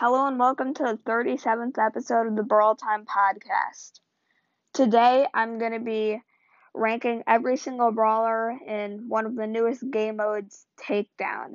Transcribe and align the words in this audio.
Hello 0.00 0.28
and 0.28 0.38
welcome 0.38 0.74
to 0.74 0.82
the 0.84 1.10
37th 1.10 1.76
episode 1.84 2.28
of 2.28 2.36
the 2.36 2.44
Brawl 2.44 2.76
Time 2.76 3.04
podcast. 3.04 3.98
Today 4.72 5.26
I'm 5.34 5.58
going 5.58 5.72
to 5.72 5.80
be 5.80 6.22
ranking 6.72 7.24
every 7.26 7.56
single 7.56 7.90
brawler 7.90 8.52
in 8.64 9.08
one 9.08 9.26
of 9.26 9.34
the 9.34 9.48
newest 9.48 9.82
game 9.90 10.18
modes, 10.18 10.64
Takedown. 10.80 11.54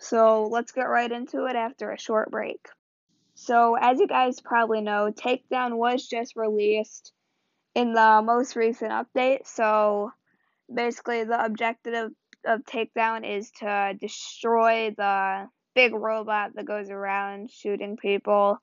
So 0.00 0.48
let's 0.50 0.72
get 0.72 0.88
right 0.88 1.12
into 1.12 1.44
it 1.44 1.54
after 1.54 1.92
a 1.92 2.00
short 2.00 2.32
break. 2.32 2.58
So, 3.36 3.76
as 3.76 4.00
you 4.00 4.08
guys 4.08 4.40
probably 4.40 4.80
know, 4.80 5.12
Takedown 5.12 5.76
was 5.76 6.04
just 6.04 6.34
released 6.34 7.12
in 7.76 7.92
the 7.92 8.22
most 8.24 8.56
recent 8.56 8.90
update. 8.90 9.46
So, 9.46 10.10
basically, 10.74 11.22
the 11.22 11.44
objective 11.44 11.94
of, 11.94 12.12
of 12.44 12.64
Takedown 12.64 13.24
is 13.24 13.52
to 13.60 13.94
destroy 14.00 14.92
the 14.96 15.46
big 15.78 15.94
robot 15.94 16.56
that 16.56 16.64
goes 16.64 16.90
around 16.90 17.52
shooting 17.52 17.96
people. 17.96 18.60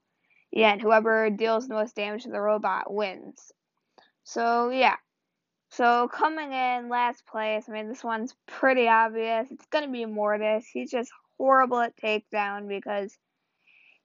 Yeah, 0.51 0.73
and 0.73 0.81
whoever 0.81 1.29
deals 1.29 1.65
the 1.65 1.73
most 1.73 1.95
damage 1.95 2.23
to 2.23 2.29
the 2.29 2.41
robot 2.41 2.93
wins. 2.93 3.53
So, 4.25 4.69
yeah. 4.69 4.97
So, 5.69 6.09
coming 6.09 6.51
in 6.51 6.89
last 6.89 7.25
place, 7.25 7.63
I 7.69 7.71
mean, 7.71 7.87
this 7.87 8.03
one's 8.03 8.35
pretty 8.47 8.89
obvious. 8.89 9.47
It's 9.49 9.65
to 9.71 9.87
be 9.87 10.05
Mortis. 10.05 10.67
He's 10.67 10.91
just 10.91 11.09
horrible 11.37 11.79
at 11.79 11.95
takedown 11.95 12.67
because 12.67 13.17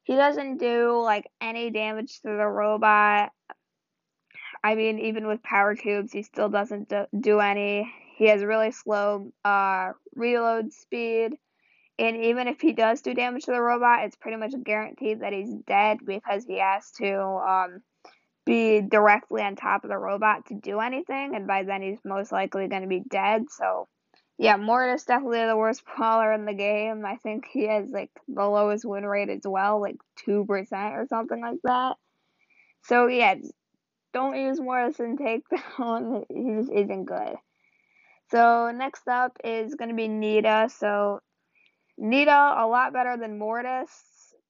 he 0.05 0.15
doesn't 0.15 0.59
do, 0.59 1.01
like, 1.03 1.27
any 1.41 1.71
damage 1.71 2.21
to 2.21 2.29
the 2.29 2.47
robot. 2.47 3.33
I 4.63 4.77
mean, 4.77 5.01
even 5.01 5.27
with 5.27 5.43
power 5.43 5.75
cubes, 5.75 6.13
he 6.13 6.23
still 6.23 6.49
doesn't 6.49 6.89
do, 6.89 7.07
do 7.19 7.41
any. 7.41 7.93
He 8.19 8.27
has 8.27 8.45
really 8.45 8.71
slow 8.71 9.33
uh, 9.45 9.95
reload 10.15 10.73
speed 10.73 11.33
and 12.01 12.25
even 12.25 12.49
if 12.49 12.63
he 12.63 12.73
does 12.73 13.03
do 13.03 13.13
damage 13.13 13.45
to 13.45 13.53
the 13.53 13.61
robot, 13.61 14.05
it's 14.05 14.17
pretty 14.17 14.39
much 14.39 14.55
guaranteed 14.65 15.21
that 15.21 15.35
he's 15.35 15.53
dead 15.67 15.99
because 16.05 16.47
he 16.47 16.59
has 16.59 16.91
to 16.93 17.15
um, 17.15 17.83
be 18.47 18.81
directly 18.81 19.43
on 19.43 19.55
top 19.55 19.85
of 19.85 19.91
the 19.91 19.99
robot 19.99 20.47
to 20.47 20.55
do 20.55 20.81
anything, 20.81 21.35
and 21.35 21.47
by 21.47 21.63
then 21.63 21.83
he's 21.83 21.99
most 22.03 22.33
likely 22.33 22.69
going 22.69 22.83
to 22.83 22.89
be 22.89 23.03
dead. 23.07 23.45
So, 23.51 23.87
yeah, 24.39 24.57
Mortis 24.57 25.05
definitely 25.05 25.45
the 25.45 25.57
worst 25.57 25.83
brawler 25.97 26.33
in 26.33 26.47
the 26.47 26.55
game. 26.55 27.05
I 27.05 27.17
think 27.17 27.45
he 27.53 27.69
has 27.69 27.87
like 27.91 28.11
the 28.27 28.47
lowest 28.47 28.87
win 28.87 29.05
rate 29.05 29.29
as 29.29 29.43
well, 29.45 29.79
like 29.79 29.97
two 30.25 30.47
percent 30.47 30.95
or 30.95 31.07
something 31.07 31.41
like 31.41 31.59
that. 31.65 31.97
So 32.85 33.09
yeah, 33.09 33.35
don't 34.15 34.41
use 34.41 34.59
Mortis 34.59 35.01
and 35.01 35.19
takedown. 35.19 36.25
he 36.31 36.55
just 36.57 36.73
isn't 36.73 37.05
good. 37.05 37.37
So 38.31 38.71
next 38.71 39.07
up 39.07 39.37
is 39.45 39.75
going 39.75 39.91
to 39.91 39.97
be 39.97 40.09
Nita. 40.09 40.71
So 40.75 41.21
Nita 42.01 42.55
a 42.57 42.67
lot 42.67 42.95
better 42.95 43.19
than 43.19 43.39
Mortis. 43.39 43.91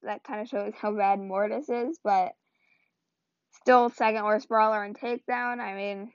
That 0.03 0.23
kind 0.23 0.39
of 0.39 0.47
shows 0.47 0.73
how 0.81 0.95
bad 0.95 1.19
Mortis 1.19 1.67
is, 1.67 1.99
but 2.01 2.31
still 3.51 3.89
second 3.89 4.23
worst 4.23 4.47
brawler 4.47 4.85
in 4.85 4.93
takedown. 4.93 5.59
I 5.59 5.75
mean, 5.75 6.13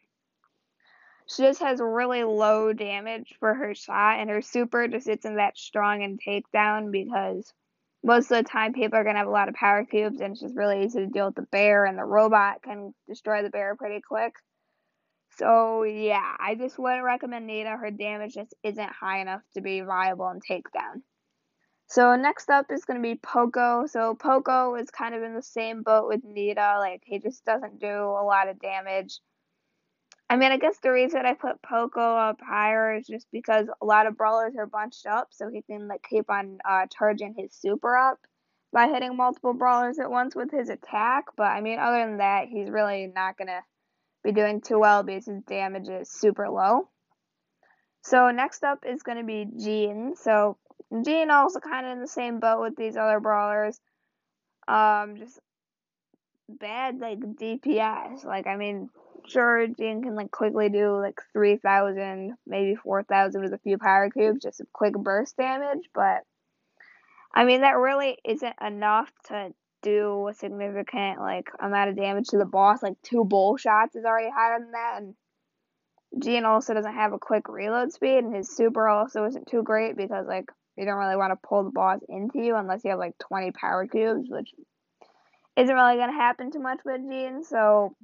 she 1.29 1.43
just 1.43 1.61
has 1.61 1.79
really 1.79 2.25
low 2.25 2.73
damage 2.73 3.35
for 3.39 3.53
her 3.53 3.75
shot, 3.75 4.19
and 4.19 4.31
her 4.31 4.41
super 4.41 4.89
just 4.89 5.09
isn't 5.09 5.37
that 5.37 5.59
strong 5.59 6.01
in 6.01 6.17
takedown 6.17 6.91
because 6.91 7.53
most 8.03 8.31
of 8.31 8.39
the 8.39 8.49
time 8.49 8.73
people 8.73 8.99
are 8.99 9.05
gonna 9.05 9.19
have 9.19 9.29
a 9.29 9.31
lot 9.31 9.51
of 9.51 9.55
power 9.55 9.85
cubes, 9.85 10.21
and 10.21 10.33
it's 10.33 10.41
just 10.41 10.57
really 10.57 10.85
easy 10.85 11.01
to 11.01 11.07
deal 11.07 11.27
with 11.27 11.35
the 11.35 11.43
bear, 11.43 11.85
and 11.85 11.99
the 11.99 12.05
robot 12.05 12.63
can 12.63 12.95
destroy 13.09 13.43
the 13.43 13.51
bear 13.51 13.77
pretty 13.77 14.01
quick. 14.01 14.33
So 15.37 15.83
yeah, 15.83 16.37
I 16.39 16.55
just 16.55 16.79
wouldn't 16.79 17.05
recommend 17.05 17.47
Nita. 17.47 17.71
Her 17.71 17.91
damage 17.91 18.35
just 18.35 18.55
isn't 18.63 18.91
high 18.91 19.21
enough 19.21 19.43
to 19.53 19.61
be 19.61 19.83
viable 19.83 20.31
in 20.31 20.41
takedown. 20.41 21.03
So 21.89 22.17
next 22.17 22.51
up 22.51 22.67
is 22.71 22.85
going 22.85 23.01
to 23.01 23.03
be 23.03 23.15
Poco. 23.15 23.87
So 23.87 24.15
Poco 24.15 24.75
is 24.75 24.91
kind 24.91 25.15
of 25.15 25.23
in 25.23 25.35
the 25.35 25.43
same 25.43 25.83
boat 25.83 26.09
with 26.09 26.25
Nita. 26.25 26.77
Like 26.79 27.03
he 27.05 27.19
just 27.19 27.45
doesn't 27.45 27.81
do 27.81 27.87
a 27.87 28.25
lot 28.25 28.49
of 28.49 28.61
damage. 28.61 29.21
I 30.29 30.37
mean, 30.37 30.51
I 30.51 30.57
guess 30.57 30.77
the 30.83 30.91
reason 30.91 31.25
I 31.25 31.35
put 31.35 31.63
Poco 31.63 32.01
up 32.01 32.41
higher 32.41 32.97
is 32.97 33.07
just 33.07 33.29
because 33.31 33.69
a 33.81 33.85
lot 33.85 34.09
of 34.09 34.17
brawlers 34.17 34.55
are 34.59 34.67
bunched 34.67 35.07
up, 35.07 35.29
so 35.31 35.49
he 35.49 35.63
can 35.63 35.87
like 35.87 36.03
keep 36.03 36.29
on 36.29 36.59
uh, 36.69 36.87
charging 36.99 37.35
his 37.39 37.53
super 37.53 37.97
up 37.97 38.19
by 38.73 38.89
hitting 38.89 39.17
multiple 39.17 39.55
brawlers 39.55 40.01
at 40.01 40.11
once 40.11 40.35
with 40.35 40.51
his 40.51 40.69
attack. 40.69 41.27
But 41.37 41.53
I 41.53 41.61
mean, 41.61 41.79
other 41.79 42.05
than 42.05 42.19
that, 42.19 42.49
he's 42.49 42.69
really 42.69 43.07
not 43.07 43.39
gonna 43.39 43.63
be 44.25 44.33
doing 44.33 44.61
too 44.61 44.81
well 44.81 45.05
because 45.05 45.27
his 45.27 45.43
damage 45.45 45.89
is 45.89 46.11
super 46.11 46.49
low. 46.49 46.89
So 48.03 48.33
next 48.33 48.65
up 48.65 48.85
is 48.85 49.05
gonna 49.05 49.25
be 49.25 49.47
Gene. 49.57 50.15
So 50.17 50.59
Gene 51.05 51.31
also 51.31 51.61
kind 51.61 51.87
of 51.87 51.93
in 51.93 52.01
the 52.01 52.09
same 52.09 52.39
boat 52.39 52.61
with 52.61 52.77
these 52.77 52.97
other 52.97 53.21
brawlers. 53.21 53.81
Um, 54.69 55.17
just 55.17 55.39
bad 56.49 57.01
like 57.01 57.19
DPS. 57.19 58.25
Like 58.25 58.47
I 58.47 58.57
mean, 58.57 58.91
sure 59.27 59.67
Gene 59.67 60.03
can 60.03 60.15
like 60.15 60.31
quickly 60.31 60.69
do 60.69 60.97
like 60.97 61.21
three 61.33 61.57
thousand, 61.57 62.35
maybe 62.47 62.77
four 62.77 63.03
thousand 63.03 63.43
with 63.43 63.53
a 63.53 63.59
few 63.59 63.79
power 63.79 64.11
cubes, 64.11 64.43
just 64.43 64.61
a 64.61 64.67
quick 64.73 64.95
burst 64.95 65.37
damage. 65.37 65.89
But 65.95 66.23
I 67.35 67.45
mean, 67.45 67.63
that 67.63 67.77
really 67.77 68.19
isn't 68.25 68.57
enough 68.65 69.11
to 69.29 69.53
do 69.83 70.29
a 70.29 70.35
significant 70.35 71.21
like 71.21 71.51
amount 71.61 71.91
of 71.91 71.97
damage 71.97 72.29
to 72.29 72.39
the 72.39 72.45
boss. 72.45 72.83
Like 72.83 73.01
two 73.03 73.25
bull 73.25 73.57
shots 73.57 73.97
is 73.97 74.05
already 74.05 74.31
higher 74.31 74.59
than 74.59 74.73
that, 74.73 74.95
and 74.99 75.15
Gene 76.23 76.45
also 76.45 76.75
doesn't 76.75 76.95
have 76.95 77.13
a 77.13 77.19
quick 77.19 77.49
reload 77.49 77.93
speed, 77.93 78.19
and 78.19 78.35
his 78.35 78.55
super 78.55 78.89
also 78.89 79.25
isn't 79.25 79.49
too 79.49 79.63
great 79.63 79.97
because 79.97 80.27
like 80.27 80.47
you 80.77 80.85
don't 80.85 80.99
really 80.99 81.17
want 81.17 81.33
to 81.33 81.49
pull 81.49 81.65
the 81.65 81.71
boss 81.71 82.01
into 82.09 82.39
you 82.39 82.57
unless 82.57 82.85
you 82.85 82.91
have 82.91 82.99
like 82.99 83.17
20 83.19 83.53
power 83.53 83.87
cubes, 83.87 84.29
which 84.29 84.53
isn't 85.57 85.75
really 85.75 85.97
going 85.97 86.11
to 86.11 86.17
happen 86.17 86.51
too 86.51 86.61
much 86.61 86.81
with 86.85 87.01
Gene. 87.09 87.43
So, 87.43 87.95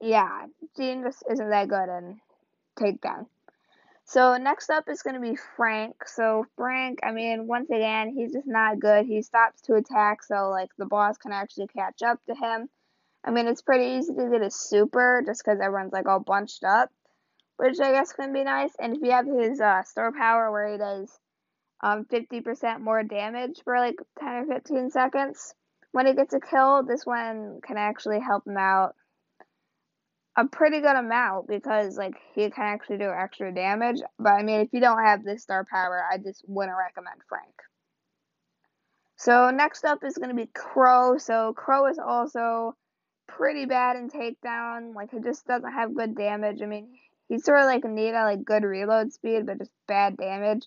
yeah, 0.00 0.46
Gene 0.76 1.02
just 1.02 1.24
isn't 1.30 1.50
that 1.50 1.68
good 1.68 1.88
in 1.88 2.20
takedown. 2.78 3.26
So, 4.04 4.36
next 4.36 4.70
up 4.70 4.88
is 4.88 5.02
going 5.02 5.14
to 5.14 5.20
be 5.20 5.36
Frank. 5.56 6.06
So, 6.06 6.46
Frank, 6.56 7.00
I 7.02 7.12
mean, 7.12 7.46
once 7.46 7.70
again, 7.70 8.12
he's 8.14 8.32
just 8.32 8.46
not 8.46 8.78
good. 8.78 9.06
He 9.06 9.22
stops 9.22 9.60
to 9.62 9.74
attack, 9.74 10.22
so 10.22 10.50
like 10.50 10.70
the 10.78 10.86
boss 10.86 11.16
can 11.16 11.32
actually 11.32 11.68
catch 11.68 12.02
up 12.02 12.18
to 12.26 12.34
him. 12.34 12.68
I 13.24 13.30
mean, 13.30 13.46
it's 13.46 13.62
pretty 13.62 13.96
easy 13.98 14.14
to 14.14 14.30
get 14.30 14.42
a 14.42 14.50
super 14.50 15.22
just 15.26 15.44
because 15.44 15.60
everyone's 15.60 15.92
like 15.92 16.06
all 16.06 16.20
bunched 16.20 16.64
up, 16.64 16.90
which 17.56 17.78
I 17.78 17.92
guess 17.92 18.12
can 18.12 18.32
be 18.32 18.44
nice. 18.44 18.72
And 18.78 18.96
if 18.96 19.02
you 19.02 19.10
have 19.10 19.26
his 19.26 19.60
uh, 19.60 19.82
power 20.16 20.50
where 20.50 20.72
he 20.72 20.78
does 20.78 21.18
um, 21.82 22.04
50% 22.04 22.80
more 22.80 23.02
damage 23.02 23.60
for 23.64 23.78
like 23.78 23.96
10 24.18 24.28
or 24.28 24.46
15 24.46 24.90
seconds. 24.90 25.54
When 25.92 26.06
he 26.06 26.14
gets 26.14 26.34
a 26.34 26.40
kill, 26.40 26.84
this 26.84 27.04
one 27.04 27.60
can 27.66 27.76
actually 27.76 28.20
help 28.20 28.46
him 28.46 28.56
out 28.56 28.94
a 30.36 30.46
pretty 30.46 30.80
good 30.80 30.96
amount 30.96 31.48
because 31.48 31.96
like 31.96 32.14
he 32.34 32.48
can 32.50 32.64
actually 32.64 32.98
do 32.98 33.10
extra 33.10 33.52
damage. 33.52 34.00
But 34.18 34.32
I 34.32 34.42
mean, 34.42 34.60
if 34.60 34.68
you 34.72 34.80
don't 34.80 35.04
have 35.04 35.24
this 35.24 35.42
star 35.42 35.66
power, 35.70 36.02
I 36.10 36.18
just 36.18 36.44
wouldn't 36.46 36.76
recommend 36.76 37.20
Frank. 37.28 37.54
So 39.16 39.50
next 39.50 39.84
up 39.84 40.04
is 40.04 40.16
going 40.16 40.30
to 40.30 40.34
be 40.34 40.50
Crow. 40.54 41.18
So 41.18 41.52
Crow 41.54 41.86
is 41.88 41.98
also 41.98 42.74
pretty 43.26 43.66
bad 43.66 43.96
in 43.96 44.08
takedown. 44.08 44.94
Like 44.94 45.10
he 45.10 45.18
just 45.20 45.46
doesn't 45.46 45.72
have 45.72 45.94
good 45.94 46.16
damage. 46.16 46.62
I 46.62 46.66
mean, 46.66 46.88
he's 47.28 47.44
sort 47.44 47.60
of 47.60 47.66
like 47.66 47.84
Nita, 47.84 48.24
like 48.24 48.44
good 48.44 48.64
reload 48.64 49.12
speed, 49.12 49.46
but 49.46 49.58
just 49.58 49.72
bad 49.86 50.16
damage. 50.16 50.66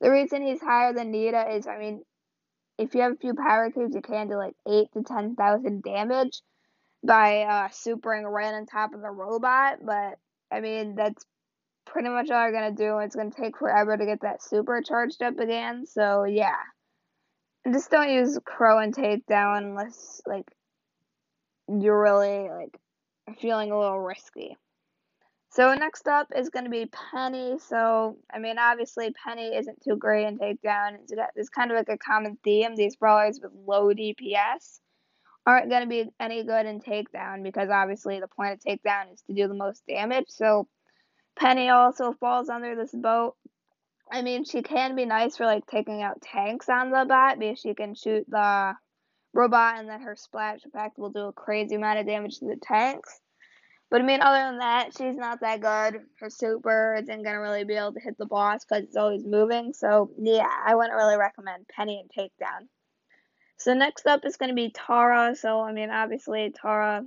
The 0.00 0.10
reason 0.10 0.42
he's 0.42 0.60
higher 0.60 0.92
than 0.92 1.10
Nita 1.10 1.54
is, 1.54 1.66
I 1.66 1.78
mean, 1.78 2.02
if 2.78 2.94
you 2.94 3.02
have 3.02 3.12
a 3.12 3.16
few 3.16 3.34
power 3.34 3.70
cubes, 3.70 3.94
you 3.94 4.00
can 4.00 4.28
do 4.28 4.36
like 4.36 4.54
eight 4.66 4.88
to 4.94 5.02
ten 5.02 5.36
thousand 5.36 5.82
damage 5.82 6.40
by 7.06 7.42
uh, 7.42 7.68
supering 7.68 8.24
right 8.24 8.54
on 8.54 8.66
top 8.66 8.94
of 8.94 9.02
the 9.02 9.10
robot. 9.10 9.78
But 9.84 10.18
I 10.50 10.60
mean, 10.60 10.94
that's 10.94 11.24
pretty 11.86 12.08
much 12.08 12.30
all 12.30 12.42
you're 12.42 12.52
gonna 12.52 12.74
do. 12.74 12.98
It's 12.98 13.16
gonna 13.16 13.30
take 13.30 13.58
forever 13.58 13.96
to 13.96 14.06
get 14.06 14.22
that 14.22 14.42
super 14.42 14.80
charged 14.80 15.22
up 15.22 15.38
again. 15.38 15.84
So 15.86 16.24
yeah, 16.24 16.56
just 17.70 17.90
don't 17.90 18.10
use 18.10 18.38
Crow 18.44 18.78
and 18.78 18.94
Takedown 18.94 19.58
unless 19.58 20.22
like 20.26 20.50
you're 21.68 22.00
really 22.00 22.48
like 22.48 22.78
feeling 23.40 23.70
a 23.70 23.78
little 23.78 24.00
risky. 24.00 24.56
So 25.52 25.74
next 25.74 26.06
up 26.06 26.28
is 26.34 26.48
going 26.48 26.64
to 26.64 26.70
be 26.70 26.86
Penny. 26.86 27.58
So 27.58 28.16
I 28.32 28.38
mean, 28.38 28.58
obviously 28.58 29.12
Penny 29.24 29.56
isn't 29.56 29.82
too 29.82 29.96
great 29.96 30.26
in 30.26 30.38
takedown. 30.38 30.98
It's, 31.34 31.48
kind 31.48 31.72
of 31.72 31.76
like 31.76 31.88
a 31.88 31.98
common 31.98 32.38
theme. 32.44 32.76
These 32.76 32.96
brawlers 32.96 33.40
with 33.42 33.52
low 33.66 33.92
DPS 33.92 34.78
aren't 35.44 35.68
going 35.68 35.82
to 35.82 35.88
be 35.88 36.08
any 36.20 36.44
good 36.44 36.66
in 36.66 36.80
takedown 36.80 37.42
because 37.42 37.68
obviously 37.68 38.20
the 38.20 38.28
point 38.28 38.52
of 38.52 38.60
takedown 38.60 39.12
is 39.12 39.22
to 39.22 39.34
do 39.34 39.48
the 39.48 39.54
most 39.54 39.82
damage. 39.88 40.26
So 40.28 40.68
Penny 41.36 41.68
also 41.68 42.12
falls 42.12 42.48
under 42.48 42.76
this 42.76 42.92
boat. 42.92 43.34
I 44.12 44.22
mean, 44.22 44.44
she 44.44 44.62
can 44.62 44.94
be 44.94 45.04
nice 45.04 45.36
for 45.36 45.46
like 45.46 45.66
taking 45.66 46.02
out 46.02 46.22
tanks 46.22 46.68
on 46.68 46.90
the 46.90 47.04
bot 47.08 47.40
because 47.40 47.58
she 47.58 47.74
can 47.74 47.94
shoot 47.94 48.24
the 48.28 48.74
robot 49.32 49.78
and 49.78 49.88
then 49.88 50.00
her 50.02 50.14
splash 50.14 50.60
effect 50.64 50.96
will 50.96 51.10
do 51.10 51.26
a 51.26 51.32
crazy 51.32 51.74
amount 51.74 51.98
of 51.98 52.06
damage 52.06 52.38
to 52.38 52.46
the 52.46 52.58
tanks. 52.62 53.20
But 53.90 54.00
I 54.02 54.04
mean, 54.04 54.22
other 54.22 54.50
than 54.50 54.58
that, 54.58 54.90
she's 54.96 55.16
not 55.16 55.40
that 55.40 55.60
good. 55.60 56.02
Her 56.20 56.30
super 56.30 56.94
isn't 57.02 57.22
gonna 57.24 57.40
really 57.40 57.64
be 57.64 57.74
able 57.74 57.92
to 57.94 58.00
hit 58.00 58.16
the 58.18 58.26
boss 58.26 58.64
because 58.64 58.84
it's 58.84 58.96
always 58.96 59.24
moving. 59.24 59.72
So 59.72 60.10
yeah, 60.16 60.48
I 60.64 60.76
wouldn't 60.76 60.94
really 60.94 61.18
recommend 61.18 61.66
Penny 61.68 62.00
and 62.00 62.10
Takedown. 62.10 62.68
So 63.56 63.74
next 63.74 64.06
up 64.06 64.24
is 64.24 64.36
to 64.38 64.54
be 64.54 64.70
Tara. 64.70 65.34
So 65.34 65.60
I 65.60 65.72
mean, 65.72 65.90
obviously 65.90 66.52
Tara, 66.54 67.02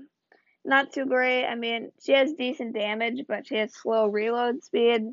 not 0.65 0.91
too 0.91 1.05
great. 1.05 1.45
I 1.45 1.55
mean, 1.55 1.91
she 2.03 2.11
has 2.13 2.33
decent 2.33 2.75
damage, 2.75 3.21
but 3.29 3.47
she 3.47 3.55
has 3.55 3.73
slow 3.73 4.07
reload 4.07 4.63
speed. 4.63 5.03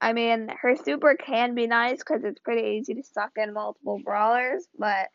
I 0.00 0.12
mean, 0.12 0.48
her 0.60 0.76
super 0.76 1.14
can 1.14 1.54
be 1.54 1.68
nice 1.68 1.98
because 1.98 2.24
it's 2.24 2.40
pretty 2.40 2.78
easy 2.78 2.94
to 2.94 3.02
suck 3.04 3.32
in 3.36 3.52
multiple 3.52 4.00
brawlers, 4.04 4.66
but 4.76 5.08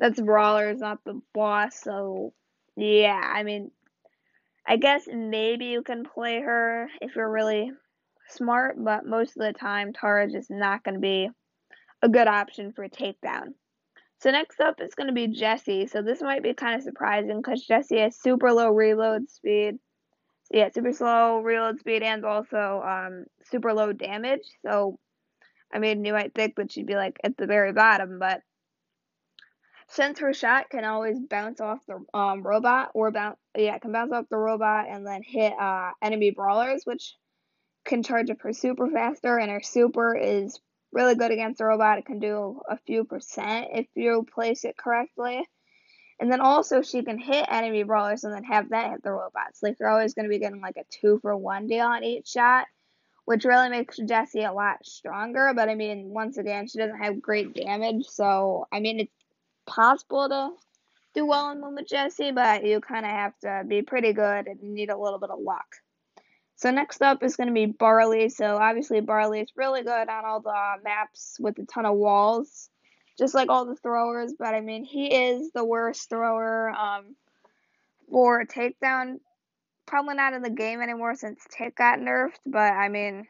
that's 0.00 0.20
brawlers, 0.20 0.80
not 0.80 0.98
the 1.04 1.20
boss. 1.32 1.80
So 1.80 2.32
yeah, 2.76 3.20
I 3.22 3.44
mean, 3.44 3.70
I 4.66 4.76
guess 4.76 5.02
maybe 5.06 5.66
you 5.66 5.82
can 5.82 6.04
play 6.04 6.40
her 6.40 6.88
if 7.00 7.16
you're 7.16 7.30
really 7.30 7.70
smart, 8.28 8.76
but 8.82 9.06
most 9.06 9.36
of 9.36 9.42
the 9.42 9.52
time, 9.52 9.92
Tara's 9.92 10.32
just 10.32 10.50
not 10.50 10.82
going 10.82 10.94
to 10.94 11.00
be 11.00 11.28
a 12.02 12.08
good 12.08 12.28
option 12.28 12.72
for 12.72 12.84
a 12.84 12.90
takedown. 12.90 13.48
So 14.20 14.30
next 14.30 14.60
up 14.60 14.80
is 14.80 14.94
going 14.94 15.08
to 15.08 15.12
be 15.12 15.28
Jessie. 15.28 15.86
So 15.86 16.00
this 16.00 16.22
might 16.22 16.42
be 16.42 16.54
kind 16.54 16.76
of 16.76 16.82
surprising 16.82 17.36
because 17.36 17.66
Jessie 17.66 17.98
has 17.98 18.16
super 18.16 18.52
low 18.52 18.70
reload 18.70 19.28
speed. 19.30 19.78
So 20.44 20.58
yeah, 20.58 20.70
super 20.70 20.92
slow 20.92 21.40
reload 21.40 21.80
speed 21.80 22.02
and 22.02 22.24
also 22.24 22.82
um, 22.86 23.24
super 23.50 23.74
low 23.74 23.92
damage. 23.92 24.46
So 24.64 24.98
I 25.74 25.80
mean, 25.80 26.04
you 26.04 26.12
might 26.12 26.34
think 26.34 26.54
that 26.56 26.70
she'd 26.70 26.86
be 26.86 26.94
like 26.94 27.16
at 27.24 27.36
the 27.36 27.46
very 27.46 27.72
bottom, 27.72 28.18
but 28.18 28.40
since 29.88 30.18
her 30.18 30.32
shot 30.32 30.70
can 30.70 30.84
always 30.84 31.18
bounce 31.18 31.60
off 31.60 31.80
the 31.86 32.04
um, 32.18 32.42
robot 32.42 32.90
or 32.94 33.10
bounce, 33.10 33.38
yeah, 33.56 33.78
can 33.78 33.92
bounce 33.92 34.12
off 34.12 34.28
the 34.30 34.36
robot 34.36 34.86
and 34.88 35.06
then 35.06 35.22
hit 35.22 35.52
uh, 35.58 35.92
enemy 36.02 36.30
brawlers, 36.30 36.82
which 36.84 37.14
can 37.84 38.02
charge 38.02 38.30
up 38.30 38.40
her 38.40 38.52
super 38.52 38.88
faster, 38.88 39.38
and 39.38 39.50
her 39.50 39.60
super 39.62 40.16
is 40.16 40.58
really 40.92 41.14
good 41.14 41.32
against 41.32 41.58
the 41.58 41.64
robot. 41.64 41.98
It 41.98 42.06
can 42.06 42.18
do 42.18 42.60
a 42.68 42.78
few 42.78 43.04
percent 43.04 43.68
if 43.72 43.86
you 43.94 44.26
place 44.32 44.64
it 44.64 44.76
correctly. 44.76 45.46
And 46.20 46.30
then 46.30 46.40
also 46.40 46.82
she 46.82 47.02
can 47.02 47.18
hit 47.18 47.46
enemy 47.50 47.82
brawlers 47.82 48.22
and 48.22 48.32
then 48.32 48.44
have 48.44 48.70
that 48.70 48.92
hit 48.92 49.02
the 49.02 49.10
robots. 49.10 49.62
Like 49.62 49.76
you're 49.80 49.90
always 49.90 50.14
going 50.14 50.24
to 50.24 50.30
be 50.30 50.38
getting 50.38 50.60
like 50.60 50.76
a 50.76 50.84
two 50.88 51.18
for 51.20 51.36
one 51.36 51.66
deal 51.66 51.86
on 51.86 52.04
each 52.04 52.28
shot, 52.28 52.66
which 53.24 53.44
really 53.44 53.68
makes 53.68 53.98
Jessie 53.98 54.44
a 54.44 54.52
lot 54.52 54.86
stronger. 54.86 55.52
But 55.54 55.68
I 55.68 55.74
mean, 55.74 56.10
once 56.10 56.38
again, 56.38 56.68
she 56.68 56.78
doesn't 56.78 57.02
have 57.02 57.20
great 57.20 57.52
damage, 57.54 58.06
so 58.06 58.66
I 58.72 58.78
mean 58.78 59.00
it's 59.00 59.23
possible 59.66 60.28
to 60.28 60.50
do 61.14 61.26
well 61.26 61.50
in 61.50 61.74
with 61.74 61.88
Jessie, 61.88 62.32
but 62.32 62.64
you 62.64 62.80
kind 62.80 63.06
of 63.06 63.12
have 63.12 63.38
to 63.40 63.64
be 63.66 63.82
pretty 63.82 64.12
good 64.12 64.46
and 64.46 64.60
need 64.62 64.90
a 64.90 64.98
little 64.98 65.18
bit 65.18 65.30
of 65.30 65.38
luck. 65.38 65.76
So 66.56 66.70
next 66.70 67.02
up 67.02 67.22
is 67.22 67.36
going 67.36 67.48
to 67.48 67.54
be 67.54 67.66
Barley. 67.66 68.28
So 68.28 68.56
obviously 68.56 69.00
Barley 69.00 69.40
is 69.40 69.52
really 69.56 69.82
good 69.82 70.08
on 70.08 70.24
all 70.24 70.40
the 70.40 70.74
maps 70.82 71.36
with 71.40 71.58
a 71.58 71.64
ton 71.66 71.86
of 71.86 71.96
walls, 71.96 72.68
just 73.18 73.34
like 73.34 73.48
all 73.48 73.64
the 73.64 73.76
throwers. 73.76 74.34
But 74.38 74.54
I 74.54 74.60
mean, 74.60 74.84
he 74.84 75.06
is 75.06 75.50
the 75.52 75.64
worst 75.64 76.08
thrower 76.10 76.70
um, 76.70 77.16
for 78.10 78.44
takedown. 78.44 79.18
Probably 79.86 80.14
not 80.14 80.32
in 80.32 80.42
the 80.42 80.50
game 80.50 80.80
anymore 80.80 81.14
since 81.14 81.44
Tick 81.50 81.76
got 81.76 81.98
nerfed. 81.98 82.38
But 82.46 82.72
I 82.72 82.88
mean, 82.88 83.26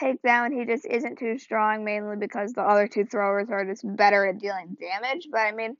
takedown 0.00 0.52
he 0.52 0.64
just 0.64 0.86
isn't 0.86 1.18
too 1.18 1.38
strong, 1.38 1.84
mainly 1.84 2.16
because 2.16 2.52
the 2.52 2.62
other 2.62 2.86
two 2.86 3.04
throwers 3.04 3.48
are 3.50 3.64
just 3.64 3.82
better 3.84 4.26
at 4.26 4.38
dealing 4.38 4.76
damage. 4.80 5.28
But 5.30 5.40
I 5.40 5.52
mean, 5.52 5.76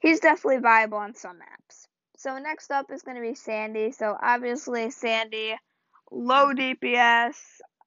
he's 0.00 0.20
definitely 0.20 0.60
viable 0.60 0.98
on 0.98 1.14
some 1.14 1.38
maps. 1.38 1.88
So 2.18 2.38
next 2.38 2.70
up 2.70 2.90
is 2.90 3.02
going 3.02 3.16
to 3.16 3.22
be 3.22 3.34
Sandy. 3.34 3.92
So 3.92 4.16
obviously 4.20 4.90
Sandy, 4.90 5.54
low 6.10 6.52
DPS. 6.54 7.36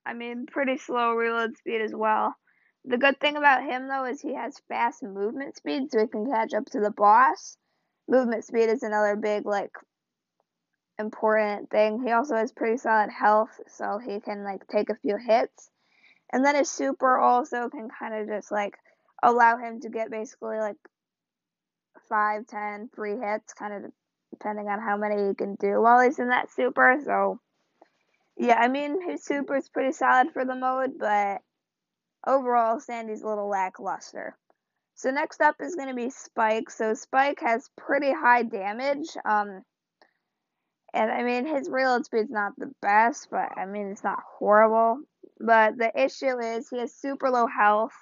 I 0.06 0.14
mean, 0.14 0.46
pretty 0.46 0.78
slow 0.78 1.14
reload 1.14 1.58
speed 1.58 1.82
as 1.82 1.94
well. 1.94 2.36
The 2.86 2.98
good 2.98 3.20
thing 3.20 3.36
about 3.36 3.64
him 3.64 3.88
though 3.88 4.06
is 4.06 4.22
he 4.22 4.36
has 4.36 4.62
fast 4.68 5.04
movement 5.04 5.56
speed, 5.58 5.92
so 5.92 6.00
he 6.00 6.08
can 6.08 6.32
catch 6.32 6.54
up 6.54 6.66
to 6.68 6.80
the 6.80 6.92
boss. 6.92 7.58
Movement 8.08 8.46
speed 8.46 8.70
is 8.70 8.84
another 8.84 9.16
big 9.16 9.46
like 9.46 9.72
important 11.00 11.70
thing. 11.72 12.04
He 12.04 12.12
also 12.12 12.36
has 12.36 12.52
pretty 12.52 12.78
solid 12.78 13.10
health, 13.10 13.60
so 13.68 13.98
he 13.98 14.20
can 14.20 14.44
like 14.44 14.68
take 14.68 14.90
a 14.90 14.96
few 14.96 15.18
hits. 15.18 15.70
And 16.32 16.46
then 16.46 16.56
his 16.56 16.70
super 16.70 17.18
also 17.18 17.70
can 17.70 17.90
kind 17.90 18.14
of 18.14 18.28
just 18.28 18.52
like 18.52 18.78
allow 19.24 19.58
him 19.58 19.80
to 19.82 19.90
get 19.90 20.12
basically 20.12 20.58
like 20.58 20.78
five, 22.08 22.46
ten, 22.48 22.90
three 22.94 23.18
hits, 23.18 23.54
kind 23.54 23.74
of 23.86 23.92
depending 24.32 24.68
on 24.68 24.80
how 24.80 24.98
many 24.98 25.30
he 25.30 25.34
can 25.34 25.56
do 25.56 25.82
while 25.82 26.02
he's 26.02 26.20
in 26.20 26.30
that 26.30 26.52
super. 26.52 27.00
So, 27.04 27.40
yeah, 28.38 28.60
I 28.60 28.68
mean, 28.68 29.10
his 29.10 29.24
super 29.24 29.56
is 29.58 29.70
pretty 29.70 29.94
solid 29.94 30.32
for 30.34 30.46
the 30.46 30.56
mode, 30.56 30.92
but 31.00 31.42
overall, 32.28 32.80
Sandy's 32.80 33.22
a 33.22 33.28
little 33.28 33.50
lackluster. 33.50 34.38
So, 34.96 35.12
next 35.12 35.42
up 35.42 35.56
is 35.62 35.76
going 35.76 35.88
to 35.88 35.96
be 35.96 36.10
Spike. 36.10 36.70
So, 36.70 36.94
Spike 36.94 37.40
has 37.42 37.70
pretty 37.78 38.12
high 38.12 38.44
damage. 38.44 39.08
Um, 39.26 39.64
and 40.94 41.12
I 41.12 41.24
mean, 41.24 41.46
his 41.46 41.70
reload 41.70 42.06
speed's 42.06 42.32
not 42.32 42.54
the 42.58 42.72
best, 42.82 43.28
but 43.30 43.58
I 43.58 43.66
mean, 43.66 43.88
it's 43.88 44.04
not 44.04 44.20
horrible. 44.38 45.00
But 45.40 45.78
the 45.78 45.92
issue 45.96 46.38
is 46.40 46.70
he 46.70 46.80
has 46.80 46.94
super 46.94 47.30
low 47.30 47.48
health, 47.48 47.94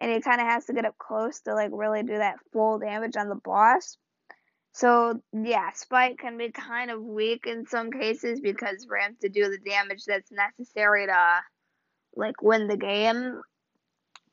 and 0.00 0.10
he 0.10 0.20
kind 0.20 0.40
of 0.40 0.46
has 0.46 0.66
to 0.66 0.72
get 0.72 0.84
up 0.84 0.98
close 0.98 1.40
to 1.42 1.54
like 1.54 1.70
really 1.72 2.02
do 2.02 2.18
that 2.18 2.36
full 2.52 2.78
damage 2.78 3.16
on 3.16 3.28
the 3.28 3.40
boss. 3.42 3.96
So 4.72 5.20
yeah, 5.32 5.70
Spike 5.74 6.18
can 6.18 6.38
be 6.38 6.50
kind 6.50 6.90
of 6.90 7.02
weak 7.02 7.46
in 7.46 7.66
some 7.66 7.90
cases 7.90 8.40
because 8.40 8.84
for 8.84 8.96
him 8.96 9.16
to 9.20 9.28
do 9.28 9.48
the 9.48 9.58
damage 9.58 10.04
that's 10.06 10.30
necessary 10.30 11.06
to 11.06 11.40
like 12.14 12.40
win 12.42 12.68
the 12.68 12.76
game, 12.76 13.40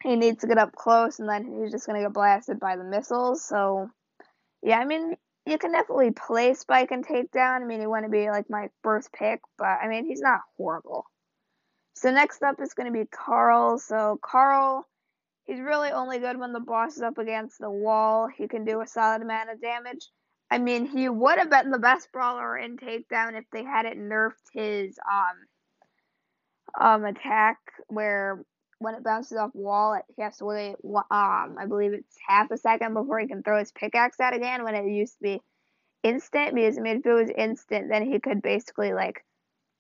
he 0.04 0.16
needs 0.16 0.42
to 0.42 0.48
get 0.48 0.60
up 0.60 0.74
close 0.76 1.20
and 1.20 1.28
then 1.28 1.60
he's 1.60 1.72
just 1.72 1.88
gonna 1.88 2.02
get 2.02 2.14
blasted 2.14 2.60
by 2.60 2.76
the 2.76 2.84
missiles. 2.84 3.44
So 3.44 3.90
yeah, 4.62 4.80
I 4.80 4.86
mean 4.86 5.16
you 5.48 5.58
can 5.58 5.72
definitely 5.72 6.12
play 6.12 6.54
Spike 6.54 6.92
and 6.92 7.06
Takedown. 7.06 7.62
I 7.62 7.66
mean 7.66 7.80
he 7.80 7.88
wouldn't 7.88 8.12
be 8.12 8.30
like 8.30 8.50
my 8.50 8.70
first 8.84 9.12
pick, 9.14 9.42
but 9.58 9.80
I 9.82 9.88
mean 9.88 10.06
he's 10.06 10.22
not 10.22 10.42
horrible. 10.58 11.06
So 11.96 12.12
next 12.12 12.44
up 12.44 12.62
is 12.62 12.74
gonna 12.74 12.92
be 12.92 13.06
Carl. 13.06 13.80
So 13.80 14.20
Carl 14.22 14.88
He's 15.48 15.62
really 15.62 15.92
only 15.92 16.20
good 16.20 16.38
when 16.38 16.52
the 16.52 16.60
boss 16.60 16.98
is 16.98 17.02
up 17.02 17.18
against 17.18 17.58
the 17.58 17.70
wall. 17.70 18.28
He 18.28 18.50
can 18.50 18.66
do 18.66 18.82
a 18.82 18.88
solid 18.88 19.22
amount 19.22 19.50
of 19.50 19.62
damage. 19.62 20.06
I 20.52 20.58
mean, 20.58 20.86
he 20.86 21.08
would 21.08 21.40
have 21.40 21.50
been 21.50 21.72
the 21.72 21.80
best 21.80 22.12
brawler 22.12 22.58
in 22.58 22.78
takedown 22.78 23.38
if 23.38 23.46
they 23.52 23.64
hadn't 23.64 23.98
nerfed 23.98 24.34
his 24.54 25.00
um 25.10 26.86
um 26.86 27.06
attack 27.06 27.58
where 27.88 28.44
when 28.80 28.96
it 28.96 29.04
bounces 29.04 29.38
off 29.38 29.52
wall, 29.54 30.00
he 30.16 30.22
has 30.22 30.38
to 30.38 30.46
wait. 30.46 30.76
Um, 30.86 31.56
I 31.60 31.66
believe 31.68 31.94
it's 31.94 32.18
half 32.26 32.52
a 32.52 32.58
second 32.58 32.94
before 32.94 33.20
he 33.20 33.28
can 33.28 33.44
throw 33.44 33.60
his 33.60 33.72
pickaxe 33.72 34.20
out 34.20 34.36
again. 34.36 34.64
When 34.64 34.76
it 34.76 34.88
used 34.88 35.14
to 35.14 35.24
be 35.24 35.42
instant, 36.04 36.56
because 36.56 36.78
I 36.78 36.82
mean, 36.82 36.98
if 36.98 37.06
it 37.06 37.14
was 37.14 37.30
instant, 37.36 37.90
then 37.90 38.12
he 38.12 38.20
could 38.20 38.42
basically 38.42 38.94
like 38.94 39.24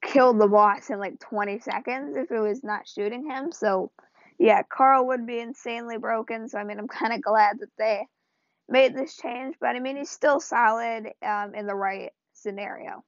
kill 0.03 0.33
the 0.33 0.47
boss 0.47 0.89
in 0.89 0.99
like 0.99 1.19
20 1.19 1.59
seconds 1.59 2.15
if 2.15 2.31
it 2.31 2.39
was 2.39 2.63
not 2.63 2.87
shooting 2.87 3.29
him. 3.29 3.51
So, 3.51 3.91
yeah, 4.39 4.63
Carl 4.63 5.07
would 5.07 5.27
be 5.27 5.39
insanely 5.39 5.97
broken. 5.97 6.49
So 6.49 6.57
I 6.57 6.63
mean, 6.63 6.79
I'm 6.79 6.87
kind 6.87 7.13
of 7.13 7.21
glad 7.21 7.59
that 7.59 7.69
they 7.77 8.07
made 8.67 8.95
this 8.95 9.15
change, 9.15 9.55
but 9.59 9.75
I 9.75 9.79
mean, 9.79 9.97
he's 9.97 10.09
still 10.09 10.39
solid 10.39 11.11
um, 11.25 11.53
in 11.55 11.67
the 11.67 11.75
right 11.75 12.11
scenario. 12.33 13.03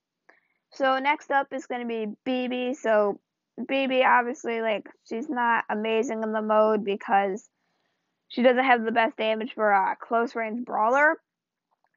So 0.72 1.00
next 1.00 1.32
up 1.32 1.48
is 1.52 1.66
going 1.66 1.82
to 1.82 1.88
be 1.88 2.13
Bibi. 2.25 2.75
So 2.75 3.20
Bibi, 3.68 4.04
obviously, 4.04 4.62
like 4.62 4.88
she's 5.08 5.30
not 5.30 5.66
amazing 5.70 6.24
in 6.24 6.32
the 6.32 6.42
mode 6.42 6.84
because 6.84 7.50
she 8.28 8.42
doesn't 8.42 8.63
have 8.63 8.84
the 8.84 8.92
best 8.92 9.18
damage 9.18 9.54
for 9.54 9.72
a 9.72 9.98
close 10.00 10.36
range 10.36 10.66
brawler. 10.66 11.18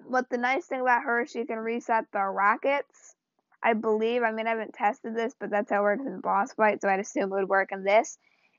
But 0.09 0.29
the 0.31 0.39
nice 0.39 0.67
thing 0.67 0.81
about 0.81 1.05
her, 1.05 1.23
is 1.23 1.31
she 1.31 1.45
can 1.45 1.59
reset 1.59 2.07
the 2.13 2.21
rockets. 2.21 3.15
I 3.63 3.75
believe. 3.75 4.23
I 4.23 4.33
mean, 4.33 4.47
I 4.47 4.51
haven't 4.51 4.75
tested 4.75 5.15
this, 5.15 5.35
but 5.39 5.51
that's 5.51 5.71
how 5.71 5.81
it 5.81 5.83
works 5.83 6.05
in 6.05 6.21
boss 6.21 6.53
fight, 6.53 6.81
so 6.81 6.89
I'd 6.89 7.01
assume 7.01 7.25
it 7.25 7.37
would 7.37 7.49
work 7.49 7.71
in 7.71 7.85
this. 7.85 8.19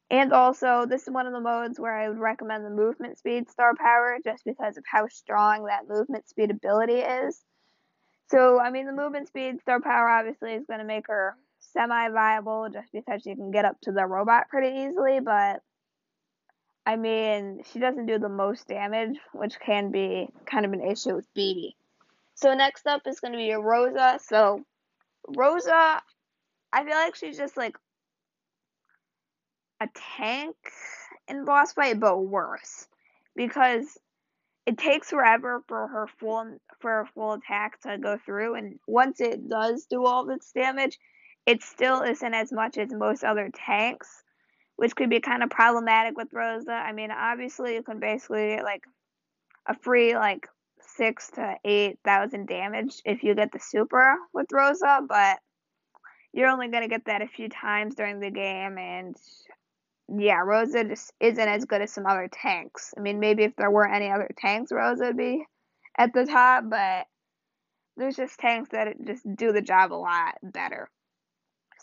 And 0.09 0.31
also, 0.31 0.85
this 0.85 1.03
is 1.03 1.13
one 1.13 1.27
of 1.27 1.33
the 1.33 1.41
modes 1.41 1.79
where 1.79 1.93
I 1.93 2.07
would 2.07 2.19
recommend 2.19 2.65
the 2.65 2.69
movement 2.69 3.17
speed 3.17 3.49
star 3.49 3.73
power 3.75 4.17
just 4.23 4.45
because 4.45 4.77
of 4.77 4.83
how 4.89 5.07
strong 5.07 5.65
that 5.65 5.87
movement 5.87 6.29
speed 6.29 6.51
ability 6.51 6.99
is. 6.99 7.41
So, 8.29 8.59
I 8.59 8.69
mean, 8.69 8.85
the 8.85 8.93
movement 8.93 9.27
speed 9.27 9.59
star 9.61 9.81
power 9.81 10.07
obviously 10.07 10.53
is 10.53 10.65
going 10.65 10.79
to 10.79 10.85
make 10.85 11.07
her 11.07 11.35
semi 11.73 12.09
viable 12.09 12.69
just 12.71 12.91
because 12.91 13.21
she 13.23 13.35
can 13.35 13.51
get 13.51 13.65
up 13.65 13.79
to 13.81 13.91
the 13.91 14.05
robot 14.05 14.49
pretty 14.49 14.83
easily, 14.83 15.19
but 15.19 15.61
I 16.85 16.95
mean, 16.95 17.63
she 17.71 17.79
doesn't 17.79 18.05
do 18.05 18.19
the 18.19 18.29
most 18.29 18.67
damage, 18.67 19.17
which 19.33 19.59
can 19.59 19.91
be 19.91 20.29
kind 20.45 20.65
of 20.65 20.73
an 20.73 20.81
issue 20.81 21.15
with 21.15 21.33
Bibi. 21.33 21.75
So, 22.35 22.53
next 22.53 22.87
up 22.87 23.03
is 23.07 23.19
going 23.19 23.31
to 23.31 23.37
be 23.37 23.51
Rosa. 23.53 24.19
So, 24.21 24.63
Rosa, 25.27 26.01
I 26.73 26.83
feel 26.83 26.95
like 26.95 27.15
she's 27.15 27.37
just 27.37 27.55
like 27.55 27.77
a 29.79 29.87
tank 30.17 30.55
in 31.27 31.45
boss 31.45 31.73
fight, 31.73 31.99
but 31.99 32.19
worse 32.19 32.87
because 33.35 33.97
it 34.65 34.77
takes 34.77 35.09
forever 35.09 35.63
for 35.67 35.87
her 35.87 36.07
full 36.19 36.57
for 36.79 36.91
her 36.91 37.09
full 37.13 37.33
attack 37.33 37.81
to 37.81 37.97
go 37.97 38.17
through, 38.25 38.55
and 38.55 38.79
once 38.87 39.19
it 39.21 39.49
does 39.49 39.85
do 39.85 40.05
all 40.05 40.23
of 40.23 40.29
its 40.35 40.51
damage, 40.51 40.97
it 41.45 41.61
still 41.61 42.01
isn't 42.01 42.33
as 42.33 42.51
much 42.51 42.77
as 42.77 42.91
most 42.91 43.23
other 43.23 43.49
tanks, 43.53 44.23
which 44.75 44.95
could 44.95 45.09
be 45.09 45.19
kind 45.19 45.43
of 45.43 45.49
problematic 45.49 46.17
with 46.17 46.33
Rosa. 46.33 46.71
I 46.71 46.93
mean, 46.93 47.11
obviously 47.11 47.75
you 47.75 47.83
can 47.83 47.99
basically 47.99 48.55
get 48.55 48.63
like 48.63 48.83
a 49.67 49.75
free 49.77 50.15
like 50.15 50.47
six 50.81 51.29
to 51.31 51.55
eight 51.63 51.99
thousand 52.03 52.47
damage 52.47 53.01
if 53.05 53.23
you 53.23 53.35
get 53.35 53.51
the 53.51 53.59
super 53.59 54.15
with 54.33 54.47
Rosa, 54.51 55.01
but 55.07 55.39
you're 56.33 56.49
only 56.49 56.69
gonna 56.69 56.87
get 56.87 57.05
that 57.05 57.21
a 57.21 57.27
few 57.27 57.49
times 57.49 57.95
during 57.95 58.19
the 58.19 58.31
game, 58.31 58.77
and 58.77 59.15
yeah, 60.09 60.39
Rosa 60.39 60.83
just 60.83 61.13
isn't 61.19 61.47
as 61.47 61.65
good 61.65 61.81
as 61.81 61.91
some 61.91 62.05
other 62.05 62.29
tanks. 62.31 62.93
I 62.97 63.01
mean, 63.01 63.19
maybe 63.19 63.43
if 63.43 63.55
there 63.55 63.71
weren't 63.71 63.95
any 63.95 64.09
other 64.09 64.29
tanks, 64.37 64.71
Rosa 64.71 65.05
would 65.05 65.17
be 65.17 65.45
at 65.97 66.13
the 66.13 66.25
top, 66.25 66.65
but 66.69 67.05
there's 67.97 68.15
just 68.15 68.39
tanks 68.39 68.69
that 68.71 68.95
just 69.05 69.23
do 69.35 69.51
the 69.51 69.61
job 69.61 69.93
a 69.93 69.95
lot 69.95 70.35
better. 70.41 70.89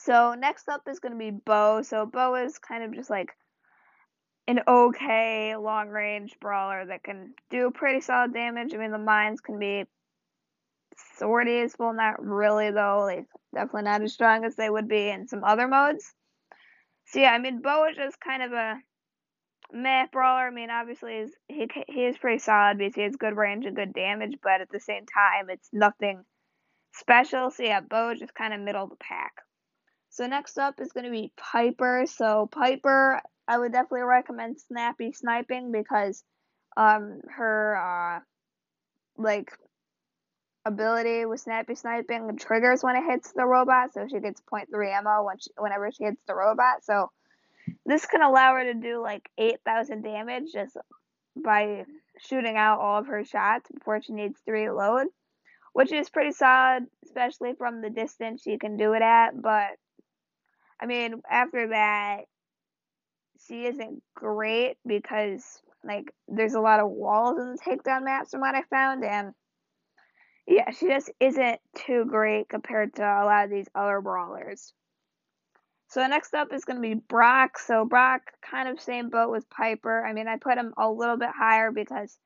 So 0.05 0.35
next 0.35 0.69
up 0.69 0.89
is 0.89 0.99
going 0.99 1.13
to 1.13 1.19
be 1.19 1.31
Bo. 1.31 1.83
So 1.83 2.07
Bo 2.07 2.35
is 2.37 2.59
kind 2.59 2.85
of 2.85 2.95
just 2.95 3.11
like 3.11 3.33
an 4.49 4.61
okay 4.67 5.55
long 5.57 5.89
range 5.89 6.37
brawler 6.41 6.87
that 6.87 7.03
can 7.03 7.35
do 7.51 7.71
pretty 7.71 8.01
solid 8.01 8.33
damage. 8.33 8.73
I 8.73 8.79
mean, 8.79 8.93
the 8.93 8.99
mines 8.99 9.41
can 9.41 9.59
be 9.59 9.85
sort 11.19 11.49
of 11.49 11.53
useful, 11.55 11.93
not 11.93 12.25
really 12.25 12.71
though. 12.71 13.01
Like 13.01 13.27
definitely 13.55 13.83
not 13.83 14.03
as 14.03 14.15
strong 14.15 14.45
as 14.45 14.57
they 14.57 14.71
would 14.71 14.89
be 14.89 15.11
in 15.11 15.29
some 15.29 15.45
other 15.45 15.69
modes. 15.69 16.15
So 17.07 17.21
yeah, 17.21 17.33
I 17.33 17.39
mean, 17.39 17.61
Bo 17.61 17.87
is 17.91 17.97
just 17.97 18.19
kind 18.21 18.43
of 18.43 18.53
a 18.53 18.77
meh 19.71 20.07
brawler. 20.11 20.47
I 20.47 20.51
mean, 20.51 20.71
obviously 20.71 21.27
he 21.47 21.69
he 21.89 22.05
is 22.07 22.17
pretty 22.17 22.39
solid 22.39 22.79
because 22.79 22.95
he 22.95 23.03
has 23.03 23.17
good 23.17 23.37
range 23.37 23.67
and 23.67 23.77
good 23.77 23.93
damage, 23.93 24.39
but 24.43 24.63
at 24.63 24.71
the 24.71 24.81
same 24.81 25.05
time, 25.05 25.51
it's 25.51 25.69
nothing 25.75 26.25
special. 26.95 27.51
So 27.51 27.65
yeah, 27.65 27.81
Bo 27.81 28.13
is 28.13 28.21
just 28.21 28.35
kind 28.35 28.55
of 28.55 28.61
middle 28.61 28.85
of 28.85 28.91
the 28.91 28.97
pack. 28.97 29.33
So 30.11 30.27
next 30.27 30.59
up 30.59 30.81
is 30.81 30.93
going 30.93 31.05
to 31.05 31.11
be 31.11 31.33
Piper. 31.37 32.05
So 32.07 32.49
Piper, 32.51 33.21
I 33.47 33.59
would 33.59 33.73
definitely 33.73 34.03
recommend 34.03 34.61
Snappy 34.61 35.13
Sniping 35.13 35.73
because 35.73 36.23
um 36.77 37.21
her 37.29 37.77
uh 37.77 38.21
like 39.17 39.51
ability 40.65 41.25
with 41.27 41.41
Snappy 41.41 41.75
Sniping 41.75 42.37
triggers 42.39 42.83
when 42.83 42.97
it 42.97 43.05
hits 43.05 43.33
the 43.33 43.45
robot, 43.45 43.95
so 43.95 44.07
she 44.09 44.21
gets 44.21 44.41
0.3 44.53 44.93
ammo 44.93 45.25
when 45.25 45.39
she, 45.39 45.51
whenever 45.57 45.91
she 45.91 46.05
hits 46.05 46.23
the 46.27 46.35
robot. 46.35 46.85
So 46.85 47.11
this 47.87 48.07
can 48.07 48.23
allow 48.23 48.55
her 48.55 48.65
to 48.65 48.75
do 48.75 49.01
like 49.03 49.29
8,000 49.39 50.03
damage 50.03 50.53
just 50.53 50.77
by 51.37 51.85
shooting 52.19 52.57
out 52.57 52.81
all 52.81 52.99
of 52.99 53.07
her 53.07 53.25
shots 53.25 53.71
before 53.73 54.03
she 54.03 54.13
needs 54.13 54.39
to 54.43 54.53
reload, 54.53 55.07
which 55.73 55.93
is 55.93 56.11
pretty 56.11 56.33
solid, 56.33 56.87
especially 57.05 57.55
from 57.55 57.81
the 57.81 57.91
distance 57.91 58.43
she 58.43 58.59
can 58.59 58.77
do 58.77 58.93
it 58.93 59.03
at. 59.03 59.41
But 59.41 59.79
I 60.81 60.87
mean, 60.87 61.21
after 61.31 61.69
that, 61.69 62.23
she 63.47 63.67
isn't 63.67 64.03
great 64.15 64.77
because 64.87 65.61
like 65.85 66.13
there's 66.29 66.55
a 66.55 66.61
lot 66.61 66.81
of 66.81 66.91
walls 66.91 67.39
in 67.39 67.53
the 67.53 67.59
takedown 67.59 68.05
maps 68.05 68.31
from 68.31 68.41
what 68.41 68.55
I 68.55 68.63
found, 68.71 69.05
and 69.05 69.33
yeah, 70.47 70.71
she 70.71 70.89
just 70.89 71.11
isn't 71.21 71.61
too 71.77 72.05
great 72.07 72.49
compared 72.49 72.95
to 72.97 73.03
a 73.03 73.25
lot 73.25 73.45
of 73.45 73.51
these 73.51 73.69
other 73.75 74.01
brawlers. 74.01 74.73
So 75.89 76.07
next 76.07 76.35
up 76.35 76.53
is 76.53 76.65
going 76.65 76.77
to 76.77 76.89
be 76.89 76.95
Brock. 76.95 77.59
So 77.59 77.85
Brock, 77.85 78.23
kind 78.49 78.69
of 78.69 78.81
same 78.81 79.11
boat 79.11 79.31
with 79.31 79.51
Piper. 79.51 80.05
I 80.07 80.13
mean, 80.13 80.29
I 80.29 80.37
put 80.37 80.57
him 80.57 80.73
a 80.79 80.89
little 80.89 81.17
bit 81.17 81.31
higher 81.37 81.73
because 81.73 82.17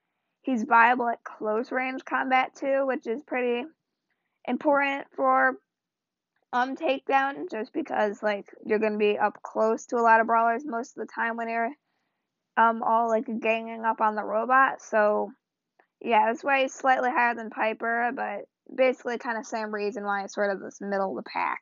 he's 0.43 0.65
viable 0.65 1.09
at 1.09 1.25
close 1.25 1.73
range 1.73 2.05
combat 2.05 2.55
too, 2.55 2.87
which 2.87 3.07
is 3.07 3.23
pretty 3.23 3.67
important 4.47 5.07
for 5.17 5.57
um 6.55 6.77
takedown 6.77 7.51
just 7.51 7.73
because 7.73 8.23
like 8.23 8.47
you're 8.65 8.79
gonna 8.79 8.97
be 8.97 9.19
up 9.19 9.43
close 9.43 9.87
to 9.87 9.97
a 9.97 10.07
lot 10.07 10.21
of 10.21 10.29
brawlers 10.29 10.65
most 10.65 10.97
of 10.97 11.05
the 11.05 11.13
time 11.13 11.37
when 11.37 11.49
you're 11.49 11.73
um 12.57 12.81
all 12.85 13.09
like 13.09 13.27
ganging 13.41 13.85
up 13.85 14.01
on 14.01 14.15
the 14.15 14.23
robot. 14.23 14.81
So 14.81 15.33
yeah, 16.01 16.27
that's 16.27 16.45
why 16.45 16.63
he's 16.63 16.73
slightly 16.73 17.11
higher 17.11 17.35
than 17.35 17.51
Piper, 17.51 18.13
but 18.15 18.45
basically 18.73 19.19
kind 19.19 19.37
of 19.37 19.45
same 19.45 19.75
reason 19.75 20.05
why 20.05 20.23
it's 20.23 20.35
sort 20.35 20.53
of 20.53 20.61
this 20.61 20.81
middle 20.81 21.11
of 21.11 21.25
the 21.25 21.29
pack. 21.29 21.61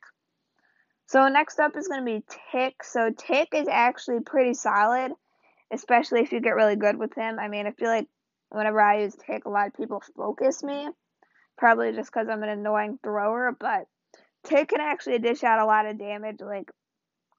So 1.07 1.27
next 1.29 1.59
up 1.59 1.75
is 1.75 1.89
gonna 1.89 2.05
be 2.05 2.23
Tick. 2.53 2.85
So 2.85 3.11
Tick 3.17 3.49
is 3.55 3.69
actually 3.69 4.21
pretty 4.21 4.53
solid, 4.53 5.13
especially 5.73 6.21
if 6.21 6.33
you 6.33 6.41
get 6.41 6.55
really 6.55 6.77
good 6.77 6.99
with 6.99 7.15
him. 7.15 7.39
I 7.39 7.49
mean, 7.49 7.67
I 7.67 7.71
feel 7.71 7.89
like 7.89 8.09
whenever 8.51 8.79
I 8.79 9.05
use 9.05 9.17
Tick, 9.27 9.47
a 9.47 9.51
lot 9.51 9.69
of 9.69 9.75
people 9.75 10.03
focus 10.15 10.63
me, 10.63 10.91
probably 11.57 11.93
just 11.93 12.13
because 12.13 12.29
I'm 12.29 12.43
an 12.43 12.51
annoying 12.51 12.99
thrower, 13.03 13.57
but 13.59 13.87
Tick 14.45 14.69
can 14.69 14.81
actually 14.81 15.19
dish 15.19 15.45
out 15.45 15.61
a 15.61 15.67
lot 15.67 15.87
of 15.87 15.99
damage. 15.99 16.41
Like 16.41 16.71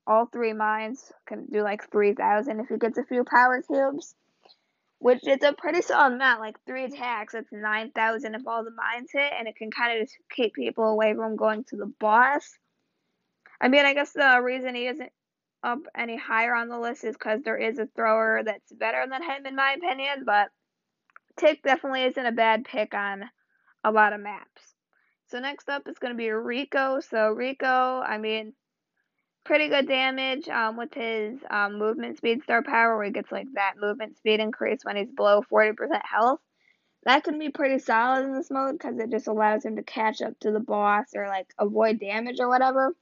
all 0.07 0.25
three 0.25 0.53
mines 0.53 1.11
can 1.27 1.45
do 1.45 1.61
like 1.61 1.89
three 1.91 2.13
thousand 2.13 2.59
if 2.59 2.67
he 2.69 2.77
gets 2.77 2.97
a 2.97 3.03
few 3.03 3.23
power 3.23 3.61
cubes, 3.61 4.15
which 4.99 5.27
is 5.27 5.43
a 5.43 5.53
pretty 5.53 5.81
solid 5.81 6.13
amount. 6.13 6.39
Like 6.39 6.55
three 6.65 6.85
attacks, 6.85 7.33
that's 7.33 7.51
nine 7.51 7.91
thousand 7.91 8.35
if 8.35 8.47
all 8.47 8.63
the 8.63 8.71
mines 8.71 9.09
hit, 9.11 9.33
and 9.37 9.47
it 9.47 9.55
can 9.55 9.71
kind 9.71 9.97
of 9.97 10.07
just 10.07 10.17
keep 10.31 10.53
people 10.53 10.85
away 10.85 11.13
from 11.13 11.35
going 11.35 11.63
to 11.65 11.77
the 11.77 11.91
boss. 11.99 12.57
I 13.59 13.67
mean, 13.67 13.85
I 13.85 13.93
guess 13.93 14.11
the 14.13 14.41
reason 14.43 14.75
he 14.75 14.87
isn't 14.87 15.11
up 15.63 15.79
any 15.95 16.17
higher 16.17 16.53
on 16.53 16.67
the 16.67 16.79
list 16.79 17.05
is 17.05 17.15
because 17.15 17.41
there 17.43 17.57
is 17.57 17.79
a 17.79 17.87
thrower 17.95 18.41
that's 18.43 18.71
better 18.73 19.05
than 19.09 19.23
him 19.23 19.45
in 19.45 19.55
my 19.55 19.73
opinion, 19.73 20.23
but 20.25 20.49
Tick 21.37 21.63
definitely 21.63 22.03
isn't 22.03 22.25
a 22.25 22.31
bad 22.31 22.65
pick 22.65 22.93
on 22.93 23.23
a 23.83 23.91
lot 23.91 24.13
of 24.13 24.19
maps. 24.21 24.72
So 25.33 25.39
next 25.39 25.67
up 25.67 25.87
is 25.87 25.97
going 25.97 26.13
to 26.13 26.17
be 26.17 26.29
Rico. 26.29 26.99
So 26.99 27.31
Rico, 27.31 27.65
I 27.65 28.19
mean, 28.19 28.53
pretty 29.43 29.67
good 29.67 29.87
damage 29.87 30.47
um, 30.47 30.77
with 30.77 30.93
his 30.93 31.39
um, 31.49 31.79
movement 31.79 32.17
speed 32.17 32.43
star 32.43 32.61
power, 32.61 32.95
where 32.95 33.07
he 33.07 33.11
gets 33.11 33.31
like 33.31 33.47
that 33.55 33.73
movement 33.81 34.15
speed 34.15 34.39
increase 34.39 34.81
when 34.85 34.95
he's 34.95 35.09
below 35.09 35.41
40% 35.51 35.73
health. 36.03 36.39
That 37.05 37.23
can 37.23 37.39
be 37.39 37.49
pretty 37.49 37.79
solid 37.79 38.25
in 38.25 38.35
this 38.35 38.51
mode 38.51 38.73
because 38.73 38.99
it 38.99 39.09
just 39.09 39.25
allows 39.25 39.65
him 39.65 39.77
to 39.77 39.81
catch 39.81 40.21
up 40.21 40.39
to 40.41 40.51
the 40.51 40.59
boss 40.59 41.07
or 41.15 41.27
like 41.27 41.47
avoid 41.57 41.99
damage 41.99 42.39
or 42.39 42.47
whatever. 42.47 42.95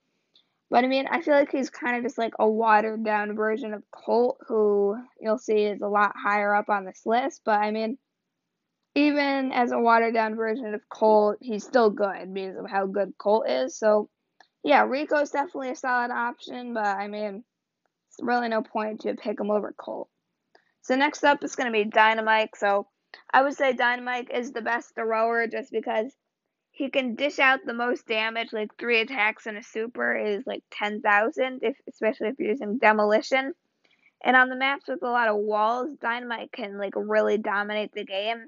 But 0.70 0.86
I 0.86 0.88
mean, 0.88 1.08
I 1.12 1.20
feel 1.20 1.34
like 1.34 1.52
he's 1.52 1.70
kind 1.70 1.98
of 1.98 2.04
just 2.04 2.18
like 2.18 2.36
a 2.40 2.48
watered 2.48 3.04
down 3.04 3.36
version 3.36 3.74
of 3.74 3.84
Colt, 3.92 4.38
who 4.48 4.96
you'll 5.20 5.38
see 5.38 5.64
is 5.66 5.82
a 5.82 5.88
lot 5.90 6.14
higher 6.16 6.56
up 6.56 6.70
on 6.70 6.86
this 6.86 7.02
list. 7.06 7.42
But 7.44 7.60
I 7.60 7.72
mean, 7.72 7.98
even 8.96 9.52
as 9.54 9.72
a 9.72 9.80
watered 9.80 10.14
down 10.14 10.36
version 10.36 10.74
of 10.74 10.82
Colt, 10.90 11.38
he's 11.42 11.64
still 11.64 11.90
good 11.90 12.34
because 12.34 12.58
of 12.58 12.70
how 12.70 12.88
good 12.88 13.14
Colt 13.18 13.50
is. 13.50 13.78
So, 13.78 14.10
yeah, 14.64 14.84
Rico's 14.84 15.32
definitely 15.32 15.72
a 15.72 15.76
solid 15.76 16.12
option, 16.12 16.74
but 16.74 16.86
I 16.86 17.08
mean, 17.08 17.44
it's 18.10 18.20
really 18.22 18.50
no 18.50 18.62
point 18.62 19.02
to 19.02 19.16
pick 19.16 19.40
him 19.40 19.50
over 19.50 19.74
Colt. 19.78 20.10
So, 20.82 20.96
next 20.96 21.24
up 21.24 21.44
is 21.44 21.56
going 21.56 21.72
to 21.72 21.78
be 21.78 21.90
Dynamite. 21.90 22.58
So, 22.58 22.88
I 23.34 23.44
would 23.44 23.56
say 23.56 23.74
Dynamite 23.74 24.30
is 24.34 24.52
the 24.52 24.62
best 24.62 24.94
thrower 24.94 25.48
just 25.48 25.72
because 25.72 26.12
he 26.72 26.90
can 26.90 27.16
dish 27.16 27.40
out 27.40 27.60
the 27.66 27.74
most 27.74 28.08
damage. 28.08 28.52
Like, 28.52 28.76
three 28.78 29.00
attacks 29.00 29.48
in 29.48 29.56
a 29.56 29.64
super 29.64 30.16
is 30.18 30.44
like 30.46 30.64
10,000, 30.72 31.60
if, 31.62 31.78
especially 31.88 32.28
if 32.30 32.36
you're 32.40 32.50
using 32.50 32.78
Demolition. 32.78 33.54
And 34.24 34.36
on 34.36 34.50
the 34.50 34.56
maps 34.56 34.88
with 34.88 35.02
a 35.02 35.10
lot 35.10 35.30
of 35.30 35.38
walls, 35.38 35.96
Dynamite 36.00 36.52
can 36.52 36.78
like 36.78 36.94
really 36.96 37.38
dominate 37.38 37.92
the 37.94 38.06
game 38.06 38.46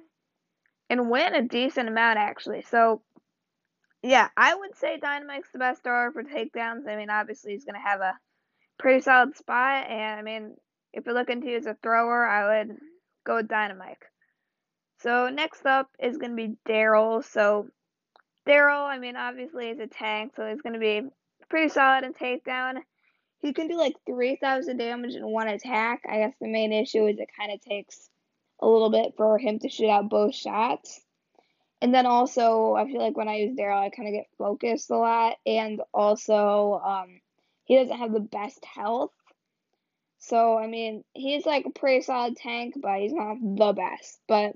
and 0.89 1.09
win 1.09 1.35
a 1.35 1.41
decent 1.41 1.89
amount 1.89 2.17
actually. 2.17 2.63
So 2.69 3.01
yeah, 4.01 4.27
I 4.35 4.53
would 4.53 4.75
say 4.75 4.99
Dynamite's 5.01 5.51
the 5.53 5.59
best 5.59 5.83
thrower 5.83 6.11
for 6.11 6.23
takedowns. 6.23 6.87
I 6.87 6.97
mean, 6.97 7.09
obviously 7.09 7.53
he's 7.53 7.63
gonna 7.63 7.79
have 7.79 8.01
a 8.01 8.17
pretty 8.77 9.01
solid 9.01 9.35
spot, 9.37 9.87
and 9.89 10.19
I 10.19 10.21
mean, 10.21 10.55
if 10.91 11.05
you're 11.05 11.15
looking 11.15 11.41
to 11.41 11.49
use 11.49 11.65
a 11.65 11.77
thrower, 11.81 12.25
I 12.25 12.63
would 12.63 12.77
go 13.25 13.37
with 13.37 13.47
Dynamite. 13.47 13.97
So 14.99 15.29
next 15.29 15.65
up 15.65 15.89
is 15.99 16.17
gonna 16.17 16.35
be 16.35 16.57
Daryl. 16.67 17.23
So 17.23 17.67
Daryl, 18.45 18.85
I 18.85 18.99
mean, 18.99 19.15
obviously 19.15 19.69
he's 19.69 19.79
a 19.79 19.87
tank, 19.87 20.33
so 20.35 20.47
he's 20.49 20.61
gonna 20.61 20.79
be 20.79 21.03
pretty 21.49 21.69
solid 21.69 22.03
in 22.03 22.13
takedown. 22.13 22.81
He 23.39 23.53
can 23.53 23.67
do 23.67 23.77
like 23.77 23.95
3,000 24.05 24.77
damage 24.77 25.15
in 25.15 25.25
one 25.25 25.47
attack. 25.47 26.01
I 26.09 26.17
guess 26.17 26.33
the 26.39 26.47
main 26.47 26.73
issue 26.73 27.05
is 27.07 27.19
it 27.19 27.29
kind 27.37 27.53
of 27.53 27.61
takes 27.61 28.09
a 28.63 28.67
little 28.67 28.89
bit 28.89 29.13
for 29.17 29.37
him 29.37 29.59
to 29.59 29.69
shoot 29.69 29.89
out 29.89 30.09
both 30.09 30.33
shots. 30.33 31.01
And 31.81 31.93
then 31.93 32.05
also, 32.05 32.75
I 32.75 32.85
feel 32.85 33.01
like 33.01 33.17
when 33.17 33.27
I 33.27 33.35
use 33.35 33.57
Daryl, 33.57 33.77
I 33.77 33.89
kind 33.89 34.07
of 34.07 34.13
get 34.13 34.27
focused 34.37 34.89
a 34.89 34.97
lot. 34.97 35.35
And 35.45 35.81
also, 35.93 36.81
um, 36.83 37.19
he 37.65 37.75
doesn't 37.75 37.97
have 37.97 38.13
the 38.13 38.21
best 38.21 38.63
health. 38.63 39.11
So, 40.19 40.57
I 40.57 40.67
mean, 40.67 41.03
he's 41.13 41.45
like 41.45 41.65
a 41.65 41.71
pretty 41.71 42.01
solid 42.01 42.37
tank, 42.37 42.75
but 42.81 42.99
he's 42.99 43.11
not 43.11 43.35
the 43.41 43.73
best. 43.73 44.21
But 44.29 44.55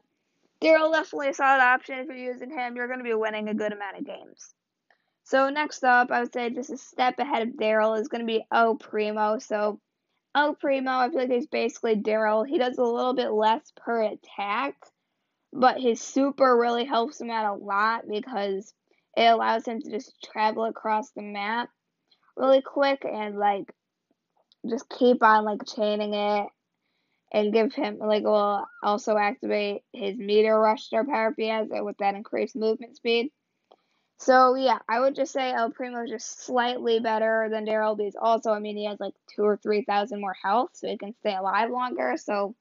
Daryl 0.62 0.94
definitely 0.94 1.28
a 1.28 1.34
solid 1.34 1.62
option 1.62 2.00
if 2.00 2.08
you're 2.08 2.16
using 2.16 2.50
him. 2.50 2.78
You're 2.78 2.88
going 2.88 3.00
to 3.00 3.04
be 3.04 3.14
winning 3.14 3.50
a 3.50 3.54
good 3.54 3.74
amount 3.74 3.98
of 3.98 4.06
games. 4.06 4.54
So, 5.26 5.50
next 5.50 5.84
up, 5.84 6.10
I 6.10 6.22
would 6.22 6.32
say 6.32 6.50
just 6.50 6.70
a 6.70 6.78
step 6.78 7.20
ahead 7.20 7.46
of 7.46 7.56
Daryl 7.56 8.00
is 8.00 8.08
going 8.08 8.22
to 8.22 8.26
be 8.26 8.46
El 8.50 8.76
Primo. 8.76 9.40
So, 9.40 9.82
El 10.38 10.53
Primo, 10.53 10.91
I 10.91 11.10
feel 11.10 11.22
like 11.22 11.32
he's 11.32 11.48
basically 11.48 11.96
Daryl. 11.96 12.48
He 12.48 12.60
does 12.60 12.77
a 12.77 12.84
little 12.84 13.15
bit 13.15 13.32
less 13.32 13.74
per 13.75 14.03
attack, 14.03 14.75
but 15.51 15.82
his 15.82 16.00
super 16.00 16.56
really 16.56 16.86
helps 16.86 17.20
him 17.20 17.32
out 17.32 17.58
a 17.58 17.58
lot 17.58 18.03
because 18.08 18.72
it 19.15 19.24
allows 19.25 19.65
him 19.65 19.82
to 19.82 19.89
just 19.89 20.13
travel 20.24 20.65
across 20.65 21.10
the 21.10 21.24
map 21.24 21.70
really 22.36 22.62
quick 22.62 23.03
and 23.03 23.39
like 23.39 23.74
just 24.70 24.88
keep 24.89 25.24
on 25.24 25.44
like 25.44 25.62
chaining 25.65 26.13
it 26.13 26.48
and 27.34 27.51
give 27.51 27.74
him 27.74 27.98
like 27.98 28.24
will 28.24 28.63
also 28.84 29.17
activate 29.17 29.82
his 29.91 30.20
Meteor 30.20 30.60
Rush 30.60 30.84
star 30.84 31.03
power 31.03 31.29
if 31.29 31.36
he 31.36 31.48
has 31.48 31.67
it 31.72 31.84
with 31.84 31.98
that 31.98 32.13
increased 32.13 32.56
movement 32.56 32.96
speed. 32.96 33.32
So 34.19 34.55
yeah, 34.55 34.79
I 34.89 35.00
would 35.00 35.15
just 35.15 35.31
say 35.31 35.51
El 35.51 35.71
Primo 35.71 36.03
is 36.03 36.09
just 36.09 36.43
slightly 36.43 37.00
better 37.00 37.50
than 37.51 37.65
Daryl 37.65 37.95
because 37.95 38.15
also 38.19 38.51
I 38.51 38.59
mean 38.59 38.75
he 38.75 38.86
has 38.86 39.00
like 39.00 39.13
two 39.36 39.43
or 39.43 39.57
three 39.57 39.83
thousand 39.83 40.21
more 40.21 40.36
health, 40.41 40.71
so 40.74 40.88
he 40.88 40.97
can 40.97 41.13
stay 41.19 41.36
alive 41.36 41.69
longer. 41.69 42.15
So 42.17 42.55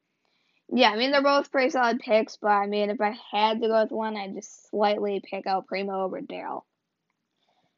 yeah, 0.69 0.91
I 0.91 0.97
mean 0.97 1.13
they're 1.13 1.23
both 1.23 1.51
pretty 1.51 1.71
solid 1.71 1.99
picks, 1.99 2.37
but 2.37 2.51
I 2.51 2.67
mean 2.67 2.91
if 2.91 3.01
I 3.01 3.17
had 3.33 3.61
to 3.63 3.69
go 3.69 3.83
with 3.83 3.91
one, 3.91 4.17
I'd 4.17 4.35
just 4.35 4.71
slightly 4.71 5.23
pick 5.25 5.47
El 5.47 5.63
Primo 5.63 6.05
over 6.05 6.21
Daryl. 6.21 6.63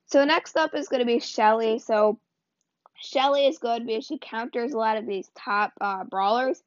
So 0.07 0.25
next 0.25 0.57
up 0.57 0.75
is 0.75 0.89
going 0.89 1.01
to 1.01 1.07
be 1.07 1.21
Shelly. 1.21 1.79
So 1.79 2.19
Shelly 2.97 3.47
is 3.47 3.59
good 3.59 3.87
because 3.87 4.07
she 4.07 4.19
counters 4.19 4.73
a 4.73 4.79
lot 4.79 4.97
of 4.97 5.07
these 5.07 5.31
top 5.37 5.73
uh, 5.81 6.03
brawlers, 6.05 6.61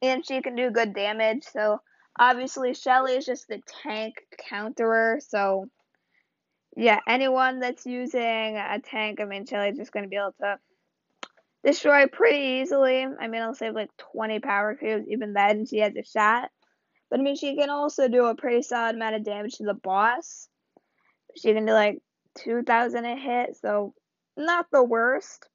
and 0.00 0.24
she 0.24 0.40
can 0.40 0.56
do 0.56 0.70
good 0.70 0.94
damage. 0.94 1.44
So 1.44 1.80
obviously 2.18 2.72
Shelly 2.72 3.16
is 3.16 3.26
just 3.26 3.46
the 3.48 3.60
tank 3.82 4.14
counterer. 4.50 5.20
So 5.20 5.68
yeah, 6.76 7.00
anyone 7.08 7.58
that's 7.60 7.86
using 7.86 8.56
a 8.56 8.78
tank, 8.84 9.20
I 9.20 9.24
mean 9.24 9.46
Shelly's 9.46 9.78
just 9.78 9.92
going 9.92 10.04
to 10.04 10.10
be 10.10 10.16
able 10.16 10.34
to 10.40 10.58
destroy 11.64 12.06
pretty 12.06 12.60
easily. 12.60 13.04
I 13.04 13.26
mean, 13.26 13.42
I'll 13.42 13.54
save 13.54 13.74
like 13.74 13.90
20 14.12 14.40
power 14.40 14.76
cubes. 14.76 15.08
Even 15.08 15.32
then, 15.32 15.66
she 15.66 15.78
has 15.78 15.94
a 15.96 16.04
shot. 16.04 16.50
But 17.10 17.20
I 17.20 17.22
mean, 17.22 17.36
she 17.36 17.56
can 17.56 17.70
also 17.70 18.08
do 18.08 18.26
a 18.26 18.34
pretty 18.34 18.62
solid 18.62 18.94
amount 18.94 19.16
of 19.16 19.24
damage 19.24 19.54
to 19.56 19.64
the 19.64 19.74
boss. 19.74 20.48
She 21.36 21.52
can 21.52 21.66
do 21.66 21.72
like 21.72 21.98
2,000 22.38 23.04
a 23.04 23.16
hit, 23.16 23.56
so 23.56 23.94
not 24.36 24.66
the 24.70 24.82
worst. 24.82 25.48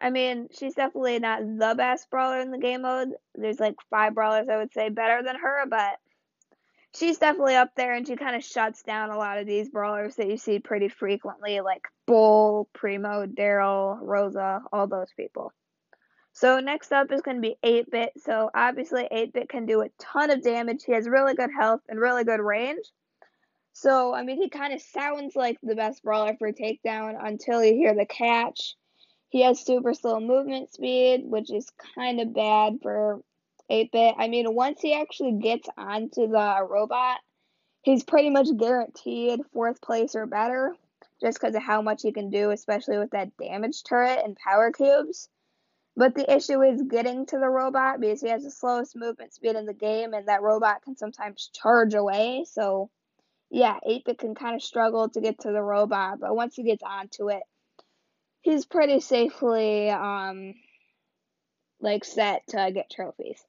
I 0.00 0.10
mean, 0.10 0.48
she's 0.52 0.74
definitely 0.74 1.18
not 1.18 1.40
the 1.40 1.74
best 1.76 2.10
brawler 2.10 2.40
in 2.40 2.50
the 2.50 2.58
game 2.58 2.82
mode. 2.82 3.10
There's 3.34 3.60
like 3.60 3.76
five 3.90 4.14
brawlers 4.14 4.48
I 4.48 4.56
would 4.56 4.72
say 4.72 4.88
better 4.88 5.22
than 5.22 5.36
her, 5.36 5.64
but 5.68 5.98
she's 6.94 7.18
definitely 7.18 7.56
up 7.56 7.70
there 7.76 7.94
and 7.94 8.06
she 8.06 8.16
kind 8.16 8.36
of 8.36 8.44
shuts 8.44 8.82
down 8.82 9.10
a 9.10 9.18
lot 9.18 9.38
of 9.38 9.46
these 9.46 9.68
brawlers 9.68 10.16
that 10.16 10.28
you 10.28 10.36
see 10.36 10.58
pretty 10.58 10.88
frequently, 10.88 11.60
like 11.60 11.82
Bull, 12.06 12.68
Primo, 12.72 13.26
Daryl, 13.26 13.98
Rosa, 14.00 14.62
all 14.72 14.86
those 14.86 15.12
people. 15.16 15.52
So 16.32 16.58
next 16.60 16.92
up 16.92 17.12
is 17.12 17.20
going 17.20 17.40
to 17.40 17.48
be 17.48 17.56
8-Bit. 17.64 18.12
So 18.24 18.50
obviously 18.54 19.08
8-Bit 19.10 19.48
can 19.48 19.66
do 19.66 19.82
a 19.82 19.88
ton 20.00 20.30
of 20.30 20.42
damage. 20.42 20.84
He 20.84 20.92
has 20.92 21.08
really 21.08 21.34
good 21.34 21.50
health 21.56 21.80
and 21.88 22.00
really 22.00 22.24
good 22.24 22.40
range. 22.40 22.86
So, 23.72 24.14
I 24.14 24.22
mean, 24.22 24.40
he 24.40 24.48
kind 24.48 24.72
of 24.72 24.80
sounds 24.80 25.34
like 25.34 25.58
the 25.62 25.74
best 25.74 26.02
brawler 26.04 26.36
for 26.38 26.52
takedown 26.52 27.14
until 27.20 27.62
you 27.64 27.74
hear 27.74 27.94
the 27.94 28.06
catch. 28.06 28.74
He 29.30 29.42
has 29.42 29.64
super 29.64 29.94
slow 29.94 30.20
movement 30.20 30.72
speed, 30.72 31.22
which 31.24 31.52
is 31.52 31.68
kind 31.96 32.20
of 32.20 32.32
bad 32.32 32.74
for 32.82 33.20
8 33.70 33.92
bit. 33.92 34.14
I 34.18 34.28
mean, 34.28 34.54
once 34.54 34.80
he 34.80 34.94
actually 34.94 35.38
gets 35.40 35.68
onto 35.76 36.28
the 36.28 36.66
robot, 36.68 37.18
he's 37.82 38.04
pretty 38.04 38.30
much 38.30 38.48
guaranteed 38.56 39.40
fourth 39.52 39.80
place 39.80 40.14
or 40.14 40.26
better 40.26 40.74
just 41.20 41.40
because 41.40 41.54
of 41.54 41.62
how 41.62 41.80
much 41.80 42.02
he 42.02 42.12
can 42.12 42.30
do, 42.30 42.50
especially 42.50 42.98
with 42.98 43.10
that 43.10 43.36
damage 43.36 43.82
turret 43.84 44.20
and 44.24 44.36
power 44.36 44.70
cubes. 44.72 45.28
But 45.96 46.14
the 46.14 46.34
issue 46.34 46.60
is 46.62 46.82
getting 46.82 47.24
to 47.26 47.38
the 47.38 47.48
robot 47.48 48.00
because 48.00 48.20
he 48.20 48.28
has 48.28 48.42
the 48.42 48.50
slowest 48.50 48.96
movement 48.96 49.32
speed 49.32 49.54
in 49.54 49.64
the 49.64 49.72
game, 49.72 50.12
and 50.12 50.28
that 50.28 50.42
robot 50.42 50.82
can 50.82 50.96
sometimes 50.96 51.50
charge 51.54 51.94
away. 51.94 52.44
So 52.50 52.90
yeah, 53.50 53.78
8-Bit 53.86 54.18
can 54.18 54.34
kind 54.34 54.56
of 54.56 54.62
struggle 54.62 55.08
to 55.08 55.20
get 55.20 55.40
to 55.40 55.52
the 55.52 55.62
robot, 55.62 56.18
but 56.20 56.34
once 56.34 56.56
he 56.56 56.64
gets 56.64 56.82
onto 56.82 57.30
it, 57.30 57.42
he's 58.40 58.66
pretty 58.66 59.00
safely 59.00 59.88
um 59.90 60.54
like 61.80 62.04
set 62.04 62.46
to 62.48 62.70
get 62.74 62.90
trophies. 62.90 63.42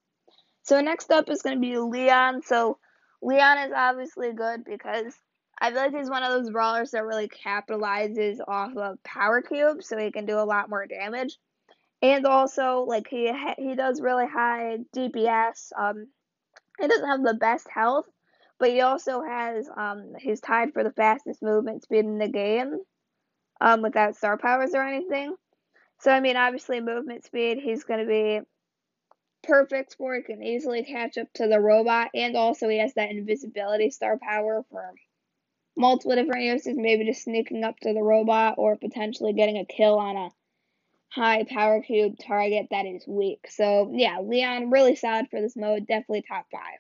So 0.66 0.82
next 0.82 1.12
up 1.12 1.30
is 1.30 1.44
going 1.44 1.56
to 1.56 1.62
be 1.62 1.78
Leon. 1.78 2.42
So 2.42 2.80
Leon 3.22 3.60
is 3.60 3.72
obviously 3.76 4.34
good 4.34 4.66
because 4.66 5.14
I 5.62 5.72
feel 5.72 5.82
like 5.82 5.96
he's 5.96 6.10
one 6.10 6.24
of 6.24 6.32
those 6.32 6.50
brawlers 6.50 6.92
that 6.92 7.06
really 7.06 7.30
capitalizes 7.30 8.40
off 8.46 8.76
of 8.76 9.02
power 9.04 9.44
cubes, 9.44 9.88
so 9.88 9.98
he 9.98 10.12
can 10.12 10.26
do 10.26 10.40
a 10.40 10.44
lot 10.44 10.70
more 10.70 10.88
damage. 10.88 11.38
And 12.02 12.26
also, 12.26 12.84
like 12.88 13.08
he 13.08 13.32
he 13.58 13.76
does 13.76 14.02
really 14.02 14.26
high 14.28 14.78
DPS. 14.96 15.72
Um, 15.78 16.08
he 16.80 16.88
doesn't 16.88 17.08
have 17.08 17.24
the 17.24 17.36
best 17.36 17.68
health, 17.70 18.06
but 18.60 18.70
he 18.70 18.82
also 18.82 19.22
has 19.22 19.70
um 19.78 20.14
he's 20.20 20.42
tied 20.42 20.74
for 20.74 20.84
the 20.84 20.92
fastest 20.92 21.44
movement 21.44 21.84
speed 21.84 22.06
in 22.06 22.18
the 22.18 22.28
game, 22.28 22.80
um 23.62 23.84
without 23.84 24.16
star 24.16 24.38
powers 24.38 24.74
or 24.74 24.84
anything. 24.84 25.36
So 26.00 26.12
I 26.12 26.22
mean, 26.22 26.38
obviously 26.38 26.82
movement 26.82 27.24
speed 27.24 27.60
he's 27.64 27.84
gonna 27.84 28.06
be 28.06 28.42
perfect 29.48 29.96
for. 29.98 30.16
He 30.16 30.22
can 30.22 30.44
easily 30.44 30.84
catch 30.84 31.18
up 31.18 31.28
to 31.36 31.48
the 31.48 31.60
robot, 31.60 32.10
and 32.14 32.36
also 32.36 32.68
he 32.70 32.80
has 32.80 32.94
that 32.96 33.12
invisibility 33.12 33.90
star 33.90 34.18
power 34.18 34.64
for 34.70 34.94
multiple 35.78 36.16
different 36.16 36.44
uses. 36.44 36.78
Maybe 36.78 37.06
just 37.06 37.24
sneaking 37.24 37.64
up 37.64 37.80
to 37.80 37.94
the 37.94 38.04
robot 38.04 38.56
or 38.58 38.78
potentially 38.78 39.34
getting 39.34 39.58
a 39.58 39.66
kill 39.66 39.98
on 40.00 40.16
a 40.18 40.30
high 41.10 41.46
power 41.48 41.82
cube 41.82 42.16
target 42.20 42.68
that 42.72 42.86
is 42.86 43.08
weak. 43.08 43.48
So 43.50 43.92
yeah, 43.94 44.20
Leon 44.22 44.70
really 44.70 44.96
solid 44.96 45.28
for 45.30 45.42
this 45.42 45.56
mode. 45.56 45.88
Definitely 45.88 46.24
top 46.28 46.46
five. 46.52 46.80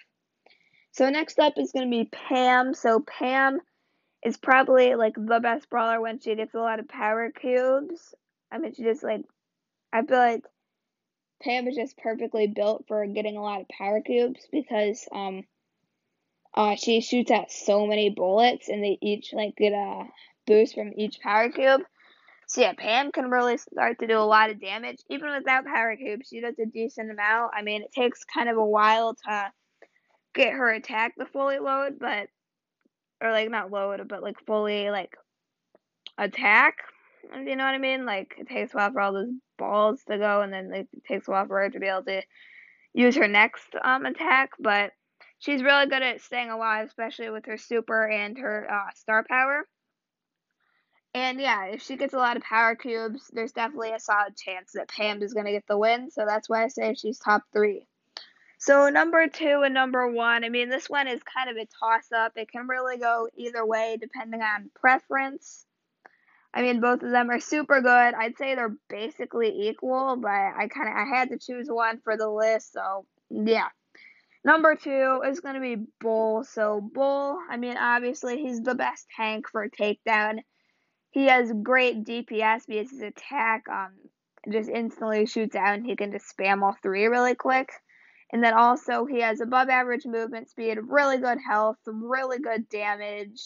So 0.91 1.10
next 1.10 1.39
up 1.39 1.54
is 1.58 1.71
going 1.71 1.89
to 1.89 1.91
be 1.91 2.10
Pam. 2.12 2.73
So 2.73 2.99
Pam 2.99 3.60
is 4.23 4.38
probably 4.38 4.95
like 4.95 5.15
the 5.15 5.39
best 5.39 5.69
brawler 5.69 6.01
when 6.01 6.19
she 6.19 6.36
gets 6.36 6.54
a 6.54 6.60
lot 6.60 6.80
of 6.80 6.88
power 6.88 7.32
cubes. 7.32 8.13
I 8.51 8.58
mean, 8.58 8.73
she 8.73 8.84
just 8.84 9.04
like, 9.04 9.21
I 9.93 10.04
feel 10.04 10.17
like 10.17 10.43
Pam 11.45 11.67
is 11.67 11.75
just 11.75 11.97
perfectly 11.97 12.47
built 12.47 12.86
for 12.88 13.05
getting 13.05 13.38
a 13.38 13.41
lot 13.41 13.62
of 13.62 13.67
power 13.69 14.01
cubes 14.01 14.47
because 14.51 15.08
um, 15.13 15.43
uh, 16.55 16.75
she 16.75 17.01
shoots 17.01 17.29
out 17.29 17.51
so 17.51 17.86
many 17.86 18.10
bullets 18.10 18.67
and 18.67 18.84
they 18.84 18.97
each 19.01 19.31
like 19.31 19.55
get 19.55 19.71
a 19.71 20.05
boost 20.47 20.73
from 20.73 20.91
each 20.97 21.19
power 21.21 21.49
cube. 21.49 21.81
So 22.47 22.62
yeah, 22.62 22.73
Pam 22.73 23.12
can 23.12 23.29
really 23.29 23.58
start 23.58 23.99
to 23.99 24.08
do 24.08 24.17
a 24.17 24.19
lot 24.19 24.49
of 24.49 24.60
damage 24.60 24.97
even 25.10 25.31
without 25.31 25.65
power 25.65 25.95
cubes. 25.95 26.27
She 26.29 26.41
does 26.41 26.58
a 26.60 26.65
decent 26.65 27.12
amount. 27.12 27.51
I 27.55 27.62
mean, 27.62 27.84
it 27.84 27.91
takes 27.91 28.23
kind 28.23 28.49
of 28.49 28.58
a 28.58 28.65
while 28.65 29.15
to 29.25 29.51
get 30.34 30.53
her 30.53 30.71
attack 30.71 31.15
to 31.15 31.25
fully 31.25 31.60
load, 31.60 31.99
but 31.99 32.27
or 33.21 33.31
like 33.31 33.49
not 33.49 33.71
load, 33.71 34.08
but 34.08 34.23
like 34.23 34.36
fully 34.45 34.89
like 34.89 35.15
attack. 36.17 36.77
You 37.33 37.55
know 37.55 37.63
what 37.63 37.75
I 37.75 37.79
mean? 37.79 38.05
Like 38.05 38.35
it 38.38 38.47
takes 38.47 38.73
a 38.73 38.77
while 38.77 38.91
for 38.91 39.01
all 39.01 39.13
those 39.13 39.33
balls 39.57 40.01
to 40.07 40.17
go, 40.17 40.41
and 40.41 40.53
then 40.53 40.71
it 40.73 40.88
takes 41.07 41.27
a 41.27 41.31
while 41.31 41.47
for 41.47 41.59
her 41.59 41.69
to 41.69 41.79
be 41.79 41.88
able 41.88 42.03
to 42.03 42.21
use 42.93 43.15
her 43.15 43.27
next 43.27 43.67
um 43.83 44.05
attack. 44.05 44.51
But 44.59 44.91
she's 45.39 45.63
really 45.63 45.88
good 45.88 46.03
at 46.03 46.21
staying 46.21 46.49
alive, 46.49 46.88
especially 46.88 47.29
with 47.29 47.45
her 47.45 47.57
super 47.57 48.07
and 48.07 48.38
her 48.38 48.67
uh, 48.71 48.91
star 48.95 49.25
power. 49.27 49.67
And 51.13 51.39
yeah, 51.39 51.67
if 51.67 51.81
she 51.81 51.95
gets 51.95 52.13
a 52.13 52.17
lot 52.17 52.35
of 52.35 52.43
power 52.43 52.75
cubes, 52.75 53.31
there's 53.31 53.53
definitely 53.53 53.91
a 53.91 53.99
solid 54.01 54.35
chance 54.35 54.73
that 54.73 54.89
Pam 54.89 55.23
is 55.23 55.33
going 55.33 55.45
to 55.45 55.53
get 55.53 55.65
the 55.65 55.77
win. 55.77 56.11
So 56.11 56.25
that's 56.27 56.49
why 56.49 56.65
I 56.65 56.67
say 56.67 56.93
she's 56.93 57.19
top 57.19 57.43
three. 57.53 57.88
So 58.57 58.89
number 58.89 59.27
two 59.27 59.61
and 59.63 59.73
number 59.73 60.11
one, 60.11 60.43
I 60.43 60.49
mean, 60.49 60.69
this 60.69 60.89
one 60.89 61.07
is 61.07 61.21
kind 61.23 61.49
of 61.49 61.55
a 61.55 61.67
toss 61.79 62.11
up. 62.11 62.33
It 62.35 62.51
can 62.51 62.67
really 62.67 62.97
go 62.97 63.29
either 63.38 63.65
way 63.65 63.97
depending 63.99 64.41
on 64.41 64.69
preference. 64.75 65.65
I 66.56 66.62
mean, 66.62 66.80
both 66.80 67.04
of 67.04 67.12
them 67.12 67.30
are 67.30 67.39
super 67.41 67.82
good. 67.82 67.89
I'd 67.89 68.38
say 68.38 68.56
they're 68.56 68.78
basically 68.89 69.68
equal, 69.68 70.15
but 70.15 70.30
I 70.30 70.70
kind 70.74 70.88
of 70.88 70.96
I 70.96 71.04
had 71.06 71.30
to 71.30 71.38
choose 71.38 71.68
one 71.68 72.00
for 72.02 72.15
the 72.15 72.30
list. 72.30 72.72
So 72.72 73.06
yeah. 73.30 73.68
Number 74.46 74.76
two 74.76 75.22
is 75.28 75.41
going 75.41 75.56
to 75.56 75.62
be 75.62 75.86
Bull. 76.00 76.44
So 76.44 76.80
Bull, 76.80 77.39
I 77.50 77.58
mean, 77.58 77.78
obviously 77.78 78.41
he's 78.41 78.62
the 78.62 78.76
best 78.76 79.08
tank 79.18 79.48
for 79.52 79.68
takedown. 79.70 80.39
He 81.12 81.26
has 81.26 81.52
great 81.63 82.06
DPS 82.06 82.62
because 82.68 82.91
his 82.91 83.02
attack 83.02 83.63
um 83.70 83.91
just 84.52 84.70
instantly 84.70 85.26
shoots 85.26 85.56
out 85.56 85.74
and 85.74 85.86
he 85.86 85.96
can 85.96 86.12
just 86.12 86.38
spam 86.38 86.62
all 86.62 86.76
three 86.82 87.08
really 87.08 87.36
quick. 87.36 87.72
And 88.32 88.44
then 88.44 88.54
also 88.54 89.06
he 89.06 89.22
has 89.22 89.41
above 89.41 89.70
average 89.70 90.06
movement 90.06 90.50
speed, 90.50 90.78
really 90.82 91.18
good 91.18 91.39
health, 91.46 91.78
really 91.86 92.39
good 92.39 92.70
damage. 92.70 93.41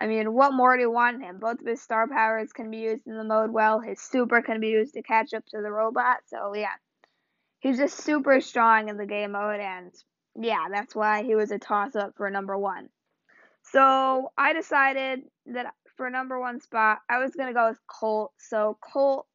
I 0.00 0.06
mean, 0.06 0.32
what 0.32 0.54
more 0.54 0.76
do 0.76 0.82
you 0.82 0.90
want 0.90 1.22
him? 1.22 1.38
Both 1.38 1.60
of 1.60 1.66
his 1.66 1.82
star 1.82 2.08
powers 2.08 2.52
can 2.52 2.70
be 2.70 2.78
used 2.78 3.06
in 3.06 3.18
the 3.18 3.24
mode 3.24 3.50
well. 3.50 3.80
His 3.80 4.00
super 4.00 4.40
can 4.40 4.58
be 4.58 4.68
used 4.68 4.94
to 4.94 5.02
catch 5.02 5.34
up 5.34 5.44
to 5.46 5.60
the 5.60 5.70
robot. 5.70 6.18
So 6.26 6.54
yeah, 6.54 6.74
he's 7.58 7.76
just 7.76 7.98
super 7.98 8.40
strong 8.40 8.88
in 8.88 8.96
the 8.96 9.06
game 9.06 9.32
mode, 9.32 9.60
and 9.60 9.92
yeah, 10.34 10.66
that's 10.70 10.94
why 10.94 11.22
he 11.22 11.34
was 11.34 11.50
a 11.50 11.58
toss 11.58 11.94
up 11.94 12.14
for 12.16 12.30
number 12.30 12.56
one. 12.56 12.88
So 13.72 14.32
I 14.38 14.54
decided 14.54 15.20
that 15.46 15.74
for 15.96 16.08
number 16.08 16.40
one 16.40 16.60
spot, 16.60 17.00
I 17.10 17.18
was 17.18 17.32
gonna 17.36 17.52
go 17.52 17.68
with 17.68 17.78
Colt. 17.86 18.32
So 18.38 18.78
Colt 18.80 19.26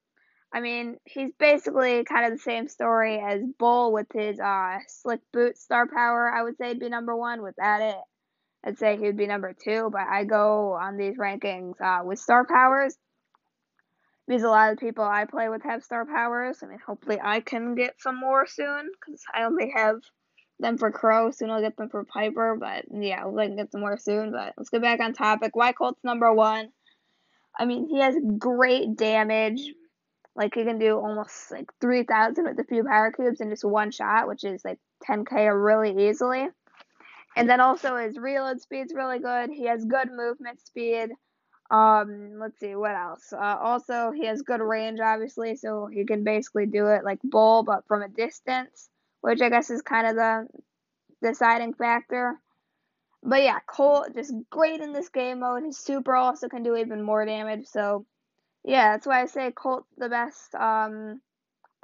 I 0.55 0.61
mean, 0.61 0.97
he's 1.03 1.31
basically 1.37 2.05
kind 2.05 2.25
of 2.25 2.31
the 2.31 2.43
same 2.43 2.69
story 2.69 3.19
as 3.19 3.41
Bull 3.59 3.91
with 3.91 4.07
his 4.13 4.39
uh, 4.39 4.77
slick 4.87 5.19
boot 5.33 5.57
star 5.57 5.85
power. 5.85 6.31
I 6.31 6.43
would 6.43 6.57
say 6.57 6.73
be 6.73 6.87
number 6.87 7.13
one. 7.13 7.41
Without 7.41 7.81
it, 7.81 7.97
I'd 8.65 8.79
say 8.79 8.97
he 8.97 9.03
would 9.03 9.17
be 9.17 9.27
number 9.27 9.53
two. 9.53 9.89
But 9.91 10.07
I 10.09 10.23
go 10.23 10.73
on 10.73 10.97
these 10.97 11.17
rankings 11.17 11.79
uh, 11.81 12.03
with 12.03 12.19
star 12.19 12.45
powers. 12.45 12.97
because 14.27 14.43
a 14.43 14.49
lot 14.49 14.71
of 14.71 14.79
people 14.79 15.03
I 15.03 15.25
play 15.25 15.49
with 15.49 15.63
have 15.63 15.83
star 15.83 16.05
powers. 16.05 16.59
I 16.63 16.67
mean, 16.67 16.79
hopefully 16.85 17.19
I 17.23 17.41
can 17.41 17.75
get 17.75 17.95
some 18.01 18.19
more 18.19 18.47
soon 18.47 18.89
because 18.99 19.21
I 19.33 19.43
only 19.43 19.71
have 19.75 20.01
them 20.59 20.77
for 20.77 20.91
Crow. 20.91 21.31
Soon 21.31 21.49
I'll 21.51 21.61
get 21.61 21.77
them 21.77 21.89
for 21.89 22.03
Piper, 22.05 22.57
but 22.59 22.85
yeah, 22.91 23.21
hopefully 23.21 23.45
I 23.45 23.47
can 23.47 23.57
get 23.57 23.71
some 23.71 23.81
more 23.81 23.97
soon. 23.97 24.31
But 24.31 24.53
let's 24.57 24.69
get 24.69 24.81
back 24.81 24.99
on 24.99 25.13
topic. 25.13 25.55
Why 25.55 25.73
Colt's 25.73 26.03
number 26.03 26.33
one? 26.33 26.69
I 27.57 27.65
mean, 27.65 27.87
he 27.89 27.99
has 27.99 28.15
great 28.37 28.95
damage. 28.97 29.61
Like 30.35 30.55
he 30.55 30.65
can 30.65 30.79
do 30.79 30.97
almost 30.97 31.51
like 31.51 31.69
three 31.79 32.03
thousand 32.03 32.45
with 32.45 32.59
a 32.59 32.65
few 32.65 32.83
power 32.83 33.11
cubes 33.11 33.41
in 33.41 33.49
just 33.49 33.63
one 33.63 33.91
shot, 33.91 34.27
which 34.27 34.43
is 34.43 34.65
like 34.65 34.79
10k 35.07 35.51
really 35.63 36.09
easily. 36.09 36.47
And 37.35 37.49
then 37.49 37.59
also 37.59 37.97
his 37.97 38.17
reload 38.17 38.61
speed's 38.61 38.93
really 38.93 39.19
good. 39.19 39.49
He 39.49 39.65
has 39.65 39.83
good 39.85 40.09
movement 40.11 40.65
speed. 40.65 41.09
Um, 41.69 42.37
let's 42.39 42.59
see 42.59 42.75
what 42.75 42.95
else. 42.95 43.33
Uh, 43.33 43.57
also, 43.59 44.11
he 44.11 44.25
has 44.25 44.41
good 44.41 44.61
range, 44.61 44.99
obviously, 44.99 45.55
so 45.55 45.87
he 45.87 46.05
can 46.05 46.23
basically 46.23 46.67
do 46.67 46.87
it 46.87 47.03
like 47.03 47.19
Bull, 47.23 47.63
but 47.63 47.87
from 47.87 48.03
a 48.03 48.07
distance, 48.07 48.89
which 49.21 49.41
I 49.41 49.49
guess 49.49 49.69
is 49.69 49.81
kind 49.81 50.07
of 50.07 50.15
the 50.15 50.47
deciding 51.21 51.73
factor. 51.73 52.39
But 53.23 53.41
yeah, 53.41 53.59
Colt 53.65 54.13
just 54.13 54.33
great 54.51 54.81
in 54.81 54.93
this 54.93 55.09
game 55.09 55.39
mode. 55.39 55.63
His 55.63 55.79
super 55.79 56.15
also 56.15 56.47
can 56.47 56.61
do 56.61 56.75
even 56.75 57.01
more 57.01 57.25
damage. 57.25 57.65
So 57.65 58.05
yeah, 58.63 58.91
that's 58.91 59.07
why 59.07 59.21
I 59.21 59.25
say 59.25 59.51
Colt 59.51 59.85
the 59.97 60.09
best 60.09 60.53
um, 60.53 61.21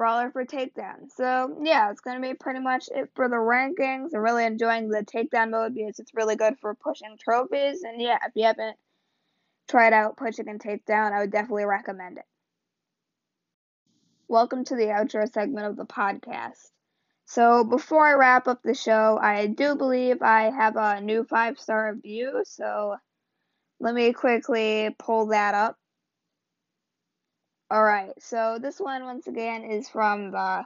brawler 0.01 0.31
for 0.31 0.43
takedown. 0.43 1.11
So 1.15 1.55
yeah, 1.61 1.91
it's 1.91 2.01
gonna 2.01 2.19
be 2.19 2.33
pretty 2.33 2.59
much 2.59 2.89
it 2.91 3.11
for 3.13 3.29
the 3.29 3.35
rankings. 3.35 4.15
I'm 4.15 4.21
really 4.21 4.45
enjoying 4.45 4.89
the 4.89 5.05
takedown 5.05 5.51
mode 5.51 5.75
because 5.75 5.99
it's 5.99 6.15
really 6.15 6.35
good 6.35 6.55
for 6.59 6.73
pushing 6.73 7.17
trophies. 7.19 7.83
And 7.83 8.01
yeah, 8.01 8.17
if 8.25 8.31
you 8.33 8.45
haven't 8.45 8.77
tried 9.69 9.93
out 9.93 10.17
pushing 10.17 10.49
and 10.49 10.59
takedown, 10.59 11.11
I 11.11 11.19
would 11.19 11.31
definitely 11.31 11.65
recommend 11.65 12.17
it. 12.17 12.25
Welcome 14.27 14.65
to 14.65 14.75
the 14.75 14.85
outro 14.85 15.31
segment 15.31 15.67
of 15.67 15.77
the 15.77 15.85
podcast. 15.85 16.71
So 17.25 17.63
before 17.63 18.07
I 18.07 18.13
wrap 18.13 18.47
up 18.47 18.63
the 18.63 18.73
show, 18.73 19.19
I 19.21 19.45
do 19.45 19.75
believe 19.75 20.23
I 20.23 20.49
have 20.49 20.77
a 20.77 20.99
new 20.99 21.25
five 21.25 21.59
star 21.59 21.93
review. 21.93 22.41
So 22.43 22.95
let 23.79 23.93
me 23.93 24.13
quickly 24.13 24.95
pull 24.97 25.27
that 25.27 25.53
up. 25.53 25.77
Alright, 27.71 28.21
so 28.21 28.57
this 28.61 28.81
one 28.81 29.05
once 29.05 29.27
again 29.27 29.63
is 29.63 29.87
from 29.87 30.31
the 30.31 30.65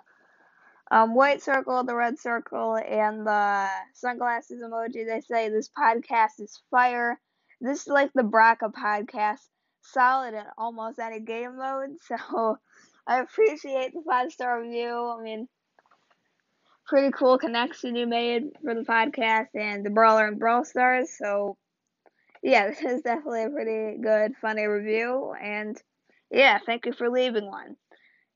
um, 0.90 1.14
white 1.14 1.40
circle, 1.44 1.84
the 1.84 1.94
red 1.94 2.18
circle, 2.18 2.78
and 2.78 3.28
the 3.28 3.68
sunglasses 3.94 4.60
emoji. 4.60 5.06
They 5.06 5.22
say 5.22 5.50
this 5.50 5.70
podcast 5.70 6.40
is 6.40 6.60
fire. 6.72 7.20
This 7.62 7.82
is 7.82 7.88
like 7.90 8.12
the 8.14 8.24
Braca 8.24 8.74
podcast, 8.74 9.42
solid 9.84 10.34
in 10.34 10.46
almost 10.58 10.98
any 10.98 11.20
game 11.20 11.58
mode. 11.58 11.98
So 12.08 12.58
I 13.06 13.20
appreciate 13.20 13.94
the 13.94 14.02
five 14.02 14.32
star 14.32 14.60
review. 14.60 15.16
I 15.16 15.22
mean, 15.22 15.48
pretty 16.88 17.12
cool 17.12 17.38
connection 17.38 17.96
you 17.96 18.08
made 18.08 18.46
for 18.64 18.74
the 18.74 18.82
podcast 18.82 19.50
and 19.54 19.86
the 19.86 19.92
Brawler 19.92 20.28
and 20.28 20.40
Brawl 20.40 20.66
Stars. 20.66 21.12
So, 21.16 21.56
yeah, 22.42 22.68
this 22.70 22.82
is 22.82 23.02
definitely 23.04 23.44
a 23.44 23.50
pretty 23.52 24.02
good, 24.02 24.32
funny 24.42 24.66
review. 24.66 25.36
And, 25.40 25.80
yeah, 26.32 26.60
thank 26.66 26.86
you 26.86 26.94
for 26.94 27.10
leaving 27.10 27.46
one. 27.46 27.76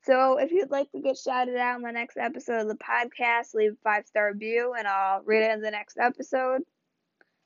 So, 0.02 0.38
if 0.38 0.50
you'd 0.50 0.70
like 0.70 0.90
to 0.92 1.00
get 1.00 1.18
shouted 1.18 1.56
out 1.56 1.76
in 1.76 1.82
the 1.82 1.92
next 1.92 2.16
episode 2.16 2.62
of 2.62 2.68
the 2.68 2.74
podcast, 2.76 3.54
leave 3.54 3.72
a 3.72 3.76
five 3.84 4.06
star 4.06 4.32
review 4.32 4.74
and 4.76 4.88
I'll 4.88 5.22
read 5.22 5.42
it 5.42 5.52
in 5.52 5.60
the 5.60 5.70
next 5.70 5.98
episode. 5.98 6.62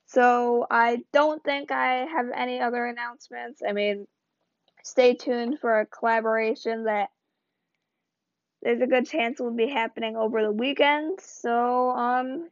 So, 0.07 0.67
I 0.71 1.03
don't 1.13 1.43
think 1.43 1.73
I 1.73 2.07
have 2.07 2.27
any 2.35 2.61
other 2.61 2.85
announcements. 2.87 3.63
I 3.67 3.73
mean, 3.73 4.07
stay 4.85 5.15
tuned 5.15 5.59
for 5.61 5.81
a 5.81 5.87
collaboration 5.87 6.85
that 6.85 7.09
there's 8.63 8.81
a 8.81 8.87
good 8.87 9.07
chance 9.07 9.41
will 9.41 9.51
be 9.51 9.69
happening 9.69 10.17
over 10.17 10.43
the 10.43 10.53
weekend. 10.53 11.21
So, 11.21 11.91
um, 11.91 12.49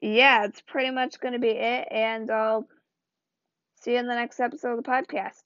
yeah, 0.00 0.44
it's 0.44 0.60
pretty 0.62 0.90
much 0.90 1.20
going 1.20 1.34
to 1.34 1.38
be 1.40 1.48
it, 1.48 1.88
and 1.90 2.30
I'll 2.30 2.66
see 3.82 3.92
you 3.92 3.98
in 3.98 4.06
the 4.06 4.14
next 4.14 4.40
episode 4.40 4.78
of 4.78 4.84
the 4.84 4.90
podcast. 4.90 5.42